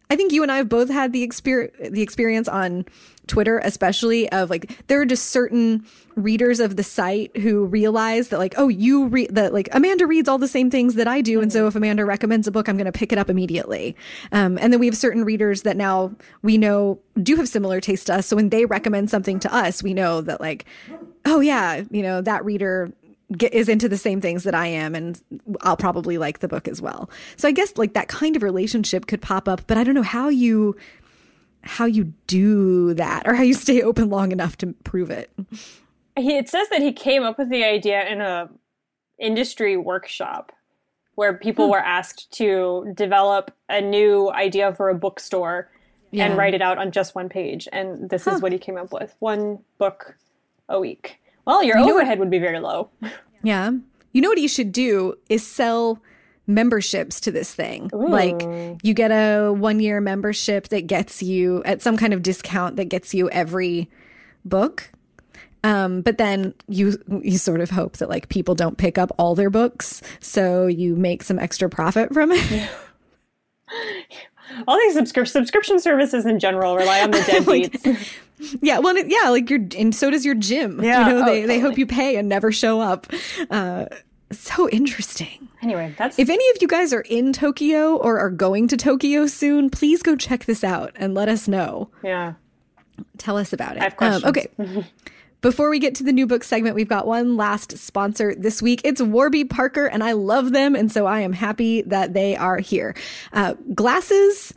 [0.10, 2.86] I think you and I have both had the experience the experience on
[3.28, 8.38] Twitter, especially of like there are just certain readers of the site who realize that
[8.38, 11.42] like oh you read that like Amanda reads all the same things that I do,
[11.42, 13.96] and so if Amanda recommends a book, I'm going to pick it up immediately.
[14.32, 18.08] Um, and then we have certain readers that now we know do have similar taste
[18.08, 20.66] to us, so when they recommend something to us, we know that like
[21.26, 22.92] oh yeah, you know that reader
[23.38, 25.22] get, is into the same things that I am, and
[25.62, 27.10] I'll probably like the book as well.
[27.38, 30.02] So I guess like that kind of relationship could pop up, but I don't know
[30.02, 30.76] how you
[31.64, 35.32] how you do that or how you stay open long enough to prove it.
[36.18, 38.50] he, it says that he came up with the idea in a
[39.20, 40.52] industry workshop
[41.16, 41.72] where people hmm.
[41.72, 45.70] were asked to develop a new idea for a bookstore
[46.12, 46.26] Yeah.
[46.26, 48.92] and write it out on just one page and this is what he came up
[48.92, 50.16] with one book
[50.68, 52.90] a week well your what- overhead would be very low
[53.44, 53.72] Yeah.
[54.14, 56.00] You know what you should do is sell
[56.48, 57.90] memberships to this thing.
[57.94, 58.42] Like
[58.84, 62.86] you get a one year membership that gets you at some kind of discount that
[62.86, 63.90] gets you every
[64.46, 64.92] book.
[65.64, 69.34] Um, but then you you sort of hope that like people don't pick up all
[69.34, 72.70] their books, so you make some extra profit from it.
[74.68, 78.14] all these subscri- subscription services in general rely on the deadbeats
[78.62, 80.84] Yeah, well, yeah, like your and so does your gym.
[80.84, 83.08] Yeah, you know, oh, they they hope you pay and never show up.
[83.50, 83.86] Uh,
[84.40, 85.48] so interesting.
[85.62, 89.28] anyway that's If any of you guys are in Tokyo or are going to Tokyo
[89.28, 91.90] soon, please go check this out and let us know.
[92.04, 92.34] yeah
[93.18, 93.82] Tell us about it.
[93.82, 94.24] I have questions.
[94.24, 94.86] Um, okay.
[95.42, 98.80] Before we get to the new book segment, we've got one last sponsor this week.
[98.86, 102.60] It's Warby Parker, and I love them, and so I am happy that they are
[102.60, 102.96] here.
[103.34, 104.54] Uh, glasses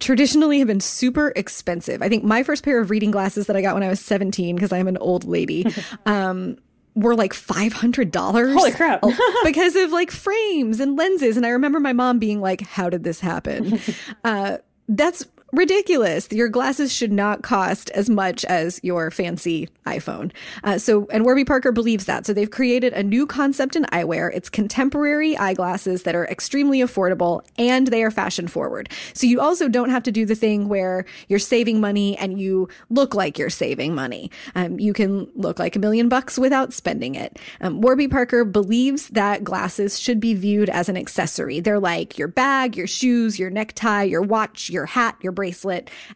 [0.00, 2.00] traditionally have been super expensive.
[2.00, 4.56] I think my first pair of reading glasses that I got when I was 17,
[4.56, 5.66] because I'm an old lady,
[6.06, 6.56] um,
[6.94, 8.52] were like $500.
[8.52, 9.02] Holy crap.
[9.44, 11.36] because of like frames and lenses.
[11.36, 13.80] And I remember my mom being like, How did this happen?
[14.24, 16.28] uh, that's ridiculous.
[16.30, 20.32] Your glasses should not cost as much as your fancy iPhone.
[20.62, 22.26] Uh, so, and Warby Parker believes that.
[22.26, 24.30] So they've created a new concept in eyewear.
[24.34, 28.88] It's contemporary eyeglasses that are extremely affordable and they are fashion forward.
[29.12, 32.68] So you also don't have to do the thing where you're saving money and you
[32.90, 34.30] look like you're saving money.
[34.54, 37.38] Um, you can look like a million bucks without spending it.
[37.60, 41.60] Um, Warby Parker believes that glasses should be viewed as an accessory.
[41.60, 45.32] They're like your bag, your shoes, your necktie, your watch, your hat, your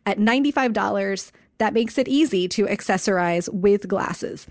[0.07, 1.33] at $95.
[1.59, 4.47] That makes it easy to accessorize with glasses.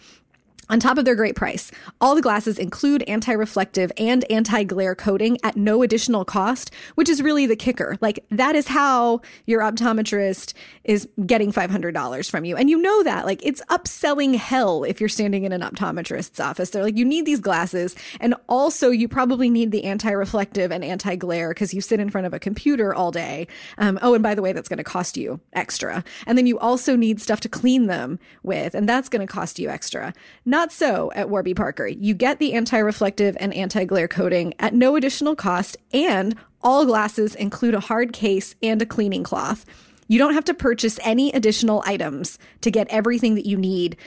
[0.70, 4.96] On top of their great price, all the glasses include anti reflective and anti glare
[4.96, 7.98] coating at no additional cost, which is really the kicker.
[8.02, 10.54] Like, that is how your optometrist
[10.84, 12.58] is getting $500 from you.
[12.58, 13.26] And you know that.
[13.26, 16.72] Like, it's upselling hell if you're standing in an optometrist's office.
[16.72, 17.96] They're like, you need these glasses.
[18.20, 22.10] And also, you probably need the anti reflective and anti glare because you sit in
[22.10, 23.48] front of a computer all day.
[23.78, 26.04] Um, oh, and by the way, that's going to cost you extra.
[26.26, 29.60] And then you also need stuff to clean them with, and that's going to cost
[29.60, 30.14] you extra.
[30.46, 31.86] Not so at Warby Parker.
[31.86, 36.84] You get the anti reflective and anti glare coating at no additional cost, and all
[36.84, 39.66] glasses include a hard case and a cleaning cloth.
[40.08, 43.98] You don't have to purchase any additional items to get everything that you need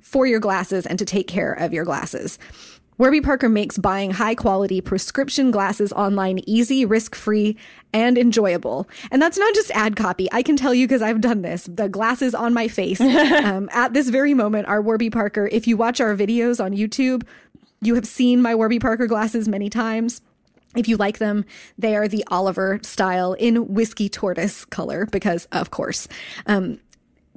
[0.00, 2.38] for your glasses and to take care of your glasses.
[2.98, 7.56] Warby Parker makes buying high quality prescription glasses online easy, risk free,
[7.92, 8.88] and enjoyable.
[9.12, 10.28] And that's not just ad copy.
[10.32, 11.64] I can tell you because I've done this.
[11.66, 15.48] The glasses on my face um, at this very moment are Warby Parker.
[15.52, 17.22] If you watch our videos on YouTube,
[17.80, 20.20] you have seen my Warby Parker glasses many times.
[20.76, 21.44] If you like them,
[21.78, 26.08] they are the Oliver style in whiskey tortoise color because, of course.
[26.46, 26.80] Um,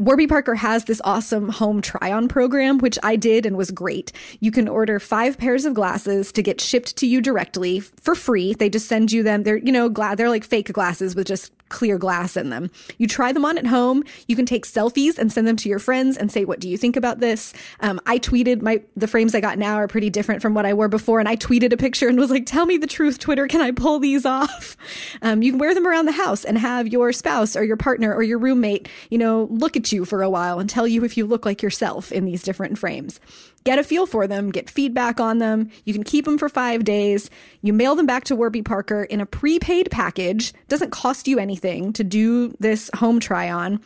[0.01, 4.11] Warby Parker has this awesome home try on program, which I did and was great.
[4.39, 8.55] You can order five pairs of glasses to get shipped to you directly for free.
[8.55, 9.43] They just send you them.
[9.43, 12.69] They're, you know, gla- they're like fake glasses with just clear glass in them.
[12.97, 14.03] You try them on at home.
[14.27, 16.77] You can take selfies and send them to your friends and say, "What do you
[16.77, 20.41] think about this?" Um, I tweeted my the frames I got now are pretty different
[20.41, 22.77] from what I wore before, and I tweeted a picture and was like, "Tell me
[22.77, 23.47] the truth, Twitter.
[23.47, 24.75] Can I pull these off?"
[25.21, 28.11] Um, you can wear them around the house and have your spouse or your partner
[28.13, 31.17] or your roommate, you know, look at you for a while and tell you if
[31.17, 33.19] you look like yourself in these different frames
[33.63, 35.69] get a feel for them, get feedback on them.
[35.85, 37.29] You can keep them for five days.
[37.61, 40.53] You mail them back to Warby Parker in a prepaid package.
[40.67, 43.81] Doesn't cost you anything to do this home try on.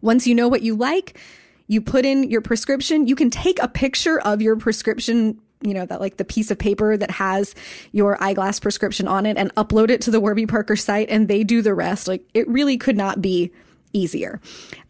[0.00, 1.18] Once you know what you like,
[1.68, 3.06] you put in your prescription.
[3.06, 6.58] You can take a picture of your prescription you know, that like the piece of
[6.58, 7.54] paper that has
[7.92, 11.44] your eyeglass prescription on it and upload it to the Warby Parker site and they
[11.44, 12.08] do the rest.
[12.08, 13.52] Like it really could not be
[13.92, 14.40] easier.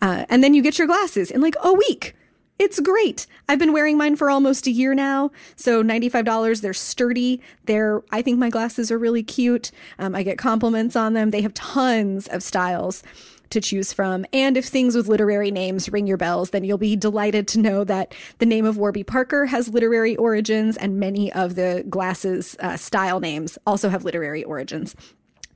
[0.01, 2.15] Uh, and then you get your glasses in like a week.
[2.59, 3.27] It's great.
[3.49, 5.31] I've been wearing mine for almost a year now.
[5.57, 6.61] So $95.
[6.61, 7.41] They're sturdy.
[7.65, 9.73] They're, I think my glasses are really cute.
[9.99, 11.31] Um, I get compliments on them.
[11.31, 13.03] They have tons of styles
[13.51, 14.25] to choose from.
[14.33, 17.85] And if things with literary names ring your bells, then you'll be delighted to know
[17.85, 22.77] that the name of Warby Parker has literary origins and many of the glasses uh,
[22.77, 24.95] style names also have literary origins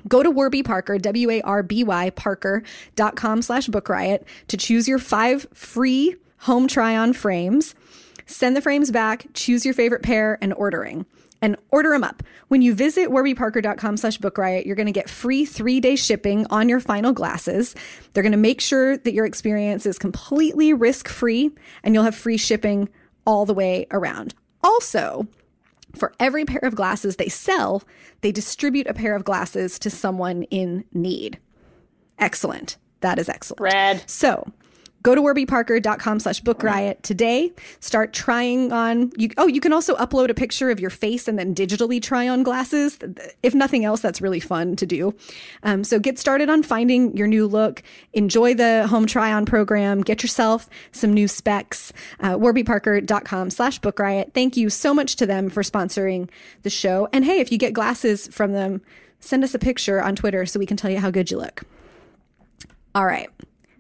[0.08, 6.68] go to Warby Parker, W-A-R-B-Y Parker.com slash book riot to choose your five free home
[6.68, 7.74] try on frames.
[8.26, 11.06] Send the frames back, choose your favorite pair, and ordering.
[11.42, 12.22] And order them up.
[12.48, 16.46] When you visit warbyparker.com slash book riot, you're going to get free three day shipping
[16.48, 17.74] on your final glasses.
[18.12, 21.50] They're going to make sure that your experience is completely risk free
[21.82, 22.88] and you'll have free shipping
[23.26, 24.34] all the way around.
[24.62, 25.28] Also,
[25.96, 27.82] for every pair of glasses they sell,
[28.20, 31.38] they distribute a pair of glasses to someone in need.
[32.18, 32.76] Excellent.
[33.00, 33.60] That is excellent.
[33.60, 34.08] Red.
[34.08, 34.50] So
[35.06, 37.52] go to warbyparker.com slash book riot today.
[37.78, 41.38] Start trying on you oh you can also upload a picture of your face and
[41.38, 42.98] then digitally try on glasses.
[43.40, 45.14] If nothing else that's really fun to do.
[45.62, 47.84] Um, so get started on finding your new look.
[48.14, 50.00] Enjoy the home try on program.
[50.00, 51.92] Get yourself some new specs.
[52.18, 54.32] Uh, warbyparker.com slash book riot.
[54.34, 56.28] Thank you so much to them for sponsoring
[56.62, 57.08] the show.
[57.12, 58.82] And hey if you get glasses from them
[59.20, 61.62] send us a picture on twitter so we can tell you how good you look.
[62.92, 63.30] All right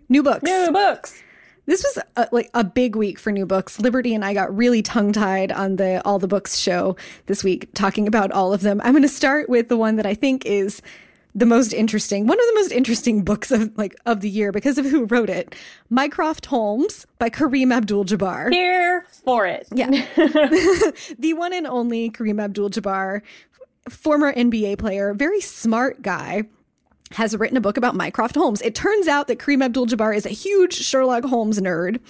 [0.08, 0.42] New books.
[0.42, 1.22] New books.
[1.66, 3.80] This was a, like a big week for new books.
[3.80, 6.96] Liberty and I got really tongue tied on the All the Books show
[7.26, 8.80] this week, talking about all of them.
[8.84, 10.80] I'm going to start with the one that I think is
[11.34, 14.78] the most interesting, one of the most interesting books of like of the year because
[14.78, 15.54] of who wrote it.
[15.90, 18.52] Mycroft Holmes by Kareem Abdul-Jabbar.
[18.52, 19.66] Here for it.
[19.72, 19.90] Yeah.
[21.18, 23.22] the one and only Kareem Abdul-Jabbar,
[23.90, 26.44] former NBA player, very smart guy
[27.12, 28.60] has written a book about Mycroft Holmes.
[28.62, 32.00] It turns out that Kareem Abdul-Jabbar is a huge Sherlock Holmes nerd.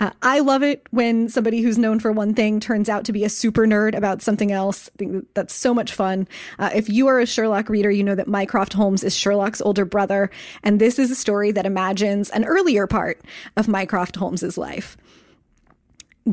[0.00, 3.24] Uh, I love it when somebody who's known for one thing turns out to be
[3.24, 4.90] a super nerd about something else.
[4.94, 6.26] I think that's so much fun.
[6.58, 9.84] Uh, if you are a Sherlock reader, you know that Mycroft Holmes is Sherlock's older
[9.84, 10.30] brother,
[10.62, 13.20] and this is a story that imagines an earlier part
[13.56, 14.96] of Mycroft Holmes's life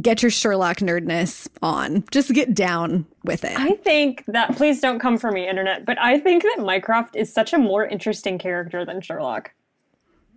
[0.02, 2.04] get your Sherlock nerdness on.
[2.12, 3.58] Just get down with it.
[3.58, 7.32] I think that, please don't come for me, internet, but I think that Mycroft is
[7.32, 9.52] such a more interesting character than Sherlock.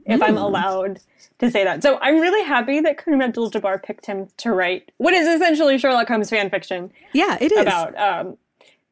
[0.07, 0.25] If mm.
[0.25, 0.39] I'm hmm.
[0.39, 1.01] allowed
[1.41, 1.83] to say that.
[1.83, 5.79] So I'm really happy that Kareem Abdul Jabbar picked him to write what is essentially
[5.79, 6.91] Sherlock Holmes fan fiction.
[7.13, 7.61] Yeah, it is.
[7.61, 8.39] About, um,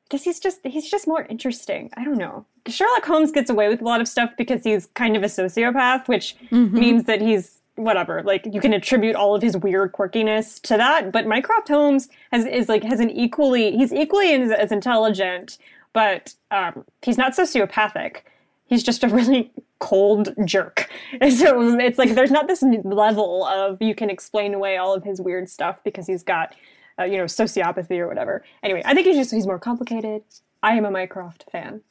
[0.08, 1.90] because he's just he's just more interesting.
[1.96, 2.46] I don't know.
[2.66, 6.08] Sherlock Holmes gets away with a lot of stuff because he's kind of a sociopath,
[6.08, 6.78] which mm-hmm.
[6.78, 11.12] means that he's whatever like you can attribute all of his weird quirkiness to that
[11.12, 15.58] but mycroft holmes has is like has an equally he's equally as, as intelligent
[15.92, 18.18] but um, he's not sociopathic.
[18.66, 20.88] He's just a really cold jerk.
[21.20, 25.04] And so it's like there's not this level of you can explain away all of
[25.04, 26.54] his weird stuff because he's got
[26.98, 28.44] uh, you know sociopathy or whatever.
[28.62, 30.22] Anyway i think he's just he's more complicated.
[30.62, 31.82] I am a mycroft fan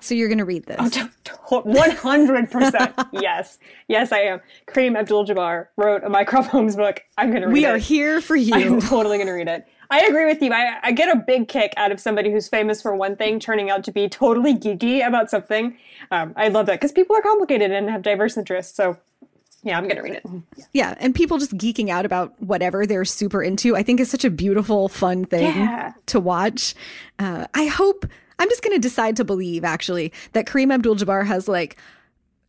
[0.00, 0.76] so you're going to read this?
[0.78, 3.08] Oh, 100%.
[3.12, 3.58] yes.
[3.88, 4.40] Yes, I am.
[4.66, 7.00] Kareem Abdul-Jabbar wrote a Mycroft Holmes book.
[7.18, 7.68] I'm going to read we it.
[7.68, 8.54] We are here for you.
[8.54, 9.66] I'm totally going to read it.
[9.90, 10.52] I agree with you.
[10.52, 13.70] I, I get a big kick out of somebody who's famous for one thing turning
[13.70, 15.76] out to be totally geeky about something.
[16.10, 18.74] Um, I love that because people are complicated and have diverse interests.
[18.76, 18.96] So
[19.62, 20.24] Yeah, I'm gonna read it.
[20.72, 24.24] Yeah, and people just geeking out about whatever they're super into, I think is such
[24.24, 25.92] a beautiful, fun thing Yeah.
[26.06, 26.74] to watch.
[27.18, 28.06] Uh, I hope
[28.38, 31.76] I'm just going to decide to believe actually that Kareem Abdul-Jabbar has like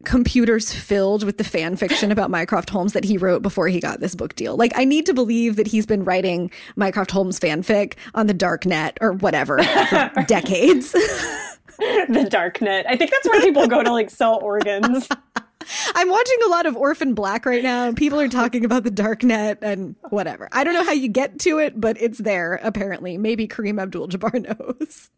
[0.04, 4.00] computers filled with the fan fiction about Mycroft Holmes that he wrote before he got
[4.00, 4.56] this book deal.
[4.56, 8.66] Like I need to believe that he's been writing Mycroft Holmes fanfic on the dark
[8.66, 10.92] net or whatever for decades.
[11.78, 12.86] the dark net.
[12.88, 15.08] I think that's where people go to like sell organs.
[15.96, 18.92] I'm watching a lot of Orphan Black right now, and people are talking about the
[18.92, 20.48] dark net and whatever.
[20.52, 23.18] I don't know how you get to it, but it's there apparently.
[23.18, 25.10] Maybe Kareem Abdul-Jabbar knows.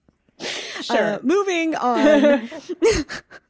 [0.81, 1.15] Sure.
[1.15, 2.49] Uh, moving on.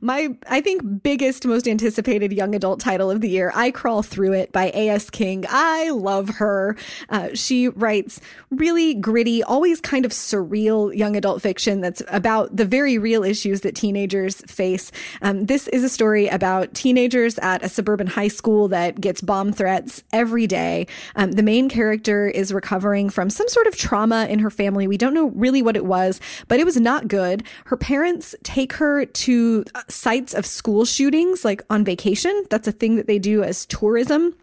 [0.00, 4.32] My, I think, biggest, most anticipated young adult title of the year, I Crawl Through
[4.32, 5.10] It by A.S.
[5.10, 5.44] King.
[5.48, 6.76] I love her.
[7.08, 8.20] Uh, she writes
[8.50, 13.62] really gritty, always kind of surreal young adult fiction that's about the very real issues
[13.62, 14.90] that teenagers face.
[15.22, 19.52] Um, this is a story about teenagers at a suburban high school that gets bomb
[19.52, 20.86] threats every day.
[21.16, 24.88] Um, the main character is recovering from some sort of trauma in her family.
[24.88, 27.44] We don't know really what it was, but it was not good.
[27.66, 32.44] Her parents take her to sites of school shootings, like on vacation.
[32.50, 34.34] That's a thing that they do as tourism.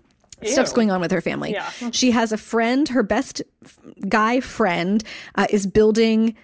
[0.44, 1.54] Stuff's going on with her family.
[1.54, 1.70] Yeah.
[1.92, 3.42] She has a friend, her best
[4.08, 5.04] guy friend
[5.36, 6.36] uh, is building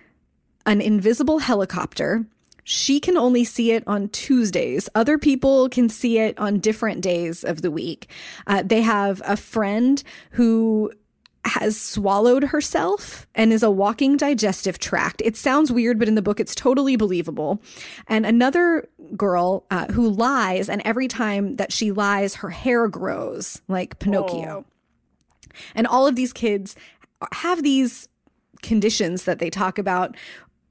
[0.65, 2.25] an invisible helicopter.
[2.63, 4.89] She can only see it on Tuesdays.
[4.95, 8.09] Other people can see it on different days of the week.
[8.47, 10.91] Uh, they have a friend who
[11.45, 15.21] has swallowed herself and is a walking digestive tract.
[15.25, 17.61] It sounds weird, but in the book, it's totally believable.
[18.07, 18.87] And another
[19.17, 24.65] girl uh, who lies, and every time that she lies, her hair grows like Pinocchio.
[25.75, 26.75] And all of these kids
[27.33, 28.07] have these
[28.61, 30.15] conditions that they talk about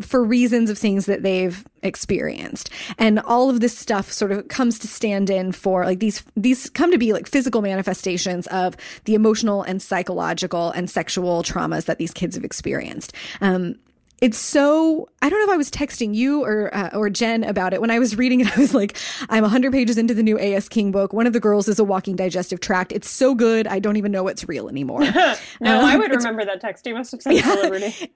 [0.00, 2.70] for reasons of things that they've experienced.
[2.98, 6.70] And all of this stuff sort of comes to stand in for like these these
[6.70, 11.98] come to be like physical manifestations of the emotional and psychological and sexual traumas that
[11.98, 13.12] these kids have experienced.
[13.40, 13.76] Um
[14.22, 17.74] it's so I don't know if I was texting you or uh, or Jen about
[17.74, 18.46] it when I was reading it.
[18.56, 18.96] I was like,
[19.28, 20.68] I'm 100 pages into the new A.S.
[20.68, 21.12] King book.
[21.12, 22.92] One of the girls is a walking digestive tract.
[22.92, 25.02] It's so good, I don't even know it's real anymore.
[25.60, 26.86] No, Um, I would remember that text.
[26.86, 28.12] You must have sent to Liberty.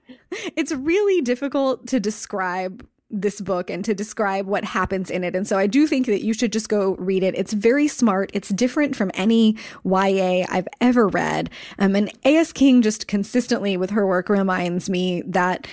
[0.55, 5.35] it's really difficult to describe this book and to describe what happens in it.
[5.35, 7.35] And so I do think that you should just go read it.
[7.35, 8.29] It's very smart.
[8.33, 9.55] It's different from any
[9.85, 11.49] YA I've ever read.
[11.79, 12.51] Um, and A.S.
[12.51, 15.67] King just consistently with her work reminds me that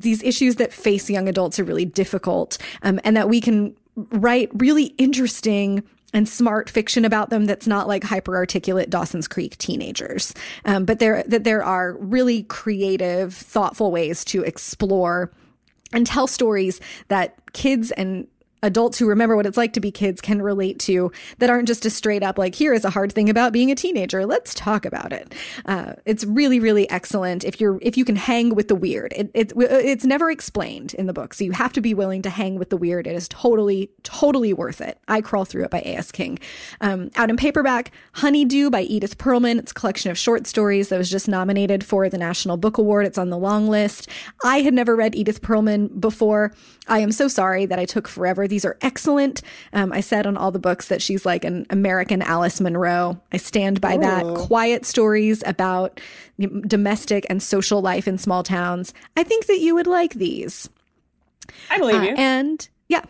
[0.00, 4.50] these issues that face young adults are really difficult um, and that we can write
[4.54, 5.82] really interesting
[6.12, 10.34] and smart fiction about them that's not like hyper articulate Dawson's Creek teenagers.
[10.64, 15.32] Um, but there that there are really creative, thoughtful ways to explore
[15.92, 18.26] and tell stories that kids and
[18.62, 21.84] adults who remember what it's like to be kids can relate to that aren't just
[21.84, 24.26] a straight up like here is a hard thing about being a teenager.
[24.26, 25.34] Let's talk about it.
[25.64, 29.12] Uh, it's really really excellent if you're if you can hang with the weird.
[29.14, 32.30] It, it it's never explained in the book so you have to be willing to
[32.30, 33.06] hang with the weird.
[33.06, 34.98] It is totally totally worth it.
[35.08, 36.10] I crawl through it by A.S.
[36.10, 36.38] King.
[36.80, 39.58] Um, out in paperback honeydew by edith pearlman.
[39.58, 43.06] It's a collection of short stories that was just nominated for the national book award.
[43.06, 44.08] It's on the long list.
[44.42, 46.52] I had never read edith pearlman before.
[46.88, 49.42] I am so sorry that i took forever these are excellent.
[49.72, 53.20] Um, I said on all the books that she's like an American Alice Munro.
[53.32, 54.24] I stand by that.
[54.36, 56.00] Quiet stories about
[56.38, 58.92] domestic and social life in small towns.
[59.16, 60.68] I think that you would like these.
[61.70, 62.14] I believe Uh, you.
[62.16, 63.02] and yeah.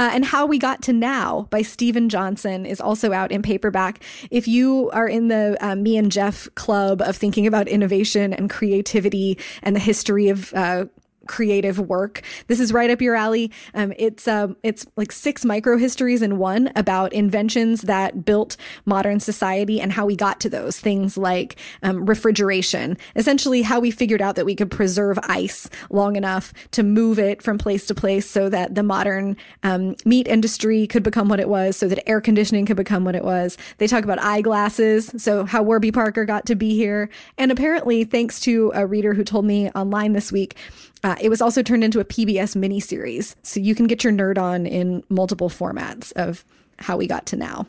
[0.00, 4.00] Uh, and How We Got to Now by Steven Johnson is also out in paperback.
[4.30, 8.48] If you are in the uh, Me and Jeff club of thinking about innovation and
[8.48, 10.84] creativity and the history of uh,
[11.28, 12.22] creative work.
[12.48, 13.52] This is right up your alley.
[13.74, 19.20] Um, it's um, it's like six micro histories in one about inventions that built modern
[19.20, 22.96] society and how we got to those things like um, refrigeration.
[23.14, 27.42] Essentially, how we figured out that we could preserve ice long enough to move it
[27.42, 31.48] from place to place, so that the modern um, meat industry could become what it
[31.48, 33.56] was, so that air conditioning could become what it was.
[33.76, 38.40] They talk about eyeglasses, so how Warby Parker got to be here, and apparently, thanks
[38.40, 40.56] to a reader who told me online this week.
[41.04, 44.38] Uh, it was also turned into a PBS miniseries, so you can get your nerd
[44.38, 46.44] on in multiple formats of
[46.78, 47.66] how we got to now.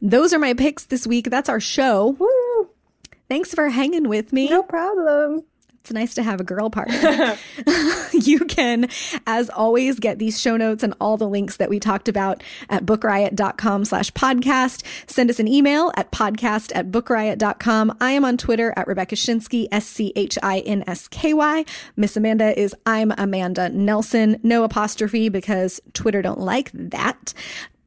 [0.00, 1.30] Those are my picks this week.
[1.30, 2.16] That's our show.
[2.18, 2.70] Woo!
[3.28, 4.48] Thanks for hanging with me.
[4.48, 5.44] No problem.
[5.88, 7.38] It's nice to have a girl partner.
[8.12, 8.88] you can,
[9.26, 12.84] as always, get these show notes and all the links that we talked about at
[12.84, 14.84] bookriot.com slash podcast.
[15.06, 17.96] Send us an email at podcast at bookriot.com.
[18.02, 21.64] I am on Twitter at Rebecca Schinsky, S-C-H-I-N-S-K-Y.
[21.96, 24.38] Miss Amanda is I'm Amanda Nelson.
[24.42, 27.32] No apostrophe because Twitter don't like that.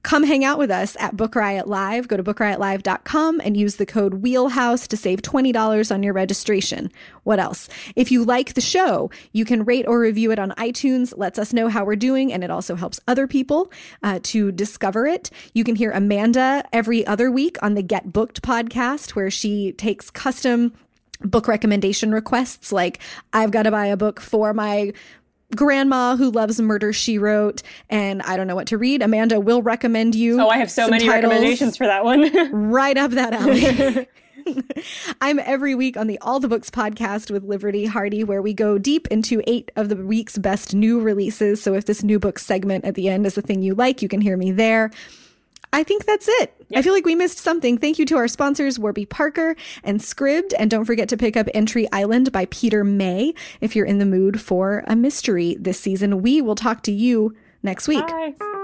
[0.03, 2.07] Come hang out with us at Book Riot Live.
[2.07, 6.91] Go to bookriotlive.com and use the code Wheelhouse to save $20 on your registration.
[7.23, 7.69] What else?
[7.95, 11.13] If you like the show, you can rate or review it on iTunes.
[11.15, 13.71] Lets us know how we're doing, and it also helps other people
[14.01, 15.29] uh, to discover it.
[15.53, 20.09] You can hear Amanda every other week on the Get Booked podcast, where she takes
[20.09, 20.73] custom
[21.23, 22.99] book recommendation requests like
[23.31, 24.93] I've got to buy a book for my
[25.55, 29.61] grandma who loves murder she wrote and i don't know what to read amanda will
[29.61, 34.07] recommend you oh i have so many recommendations for that one right up that alley
[35.21, 38.77] I'm every week on the All the Books podcast with Liberty Hardy, where we go
[38.77, 41.61] deep into eight of the week's best new releases.
[41.61, 44.07] So if this new book segment at the end is a thing you like, you
[44.07, 44.91] can hear me there.
[45.73, 46.53] I think that's it.
[46.69, 46.79] Yep.
[46.79, 47.77] I feel like we missed something.
[47.77, 50.53] Thank you to our sponsors, Warby Parker and Scribd.
[50.57, 54.05] And don't forget to pick up Entry Island by Peter May if you're in the
[54.05, 56.21] mood for a mystery this season.
[56.21, 58.05] We will talk to you next week.
[58.07, 58.60] Bye.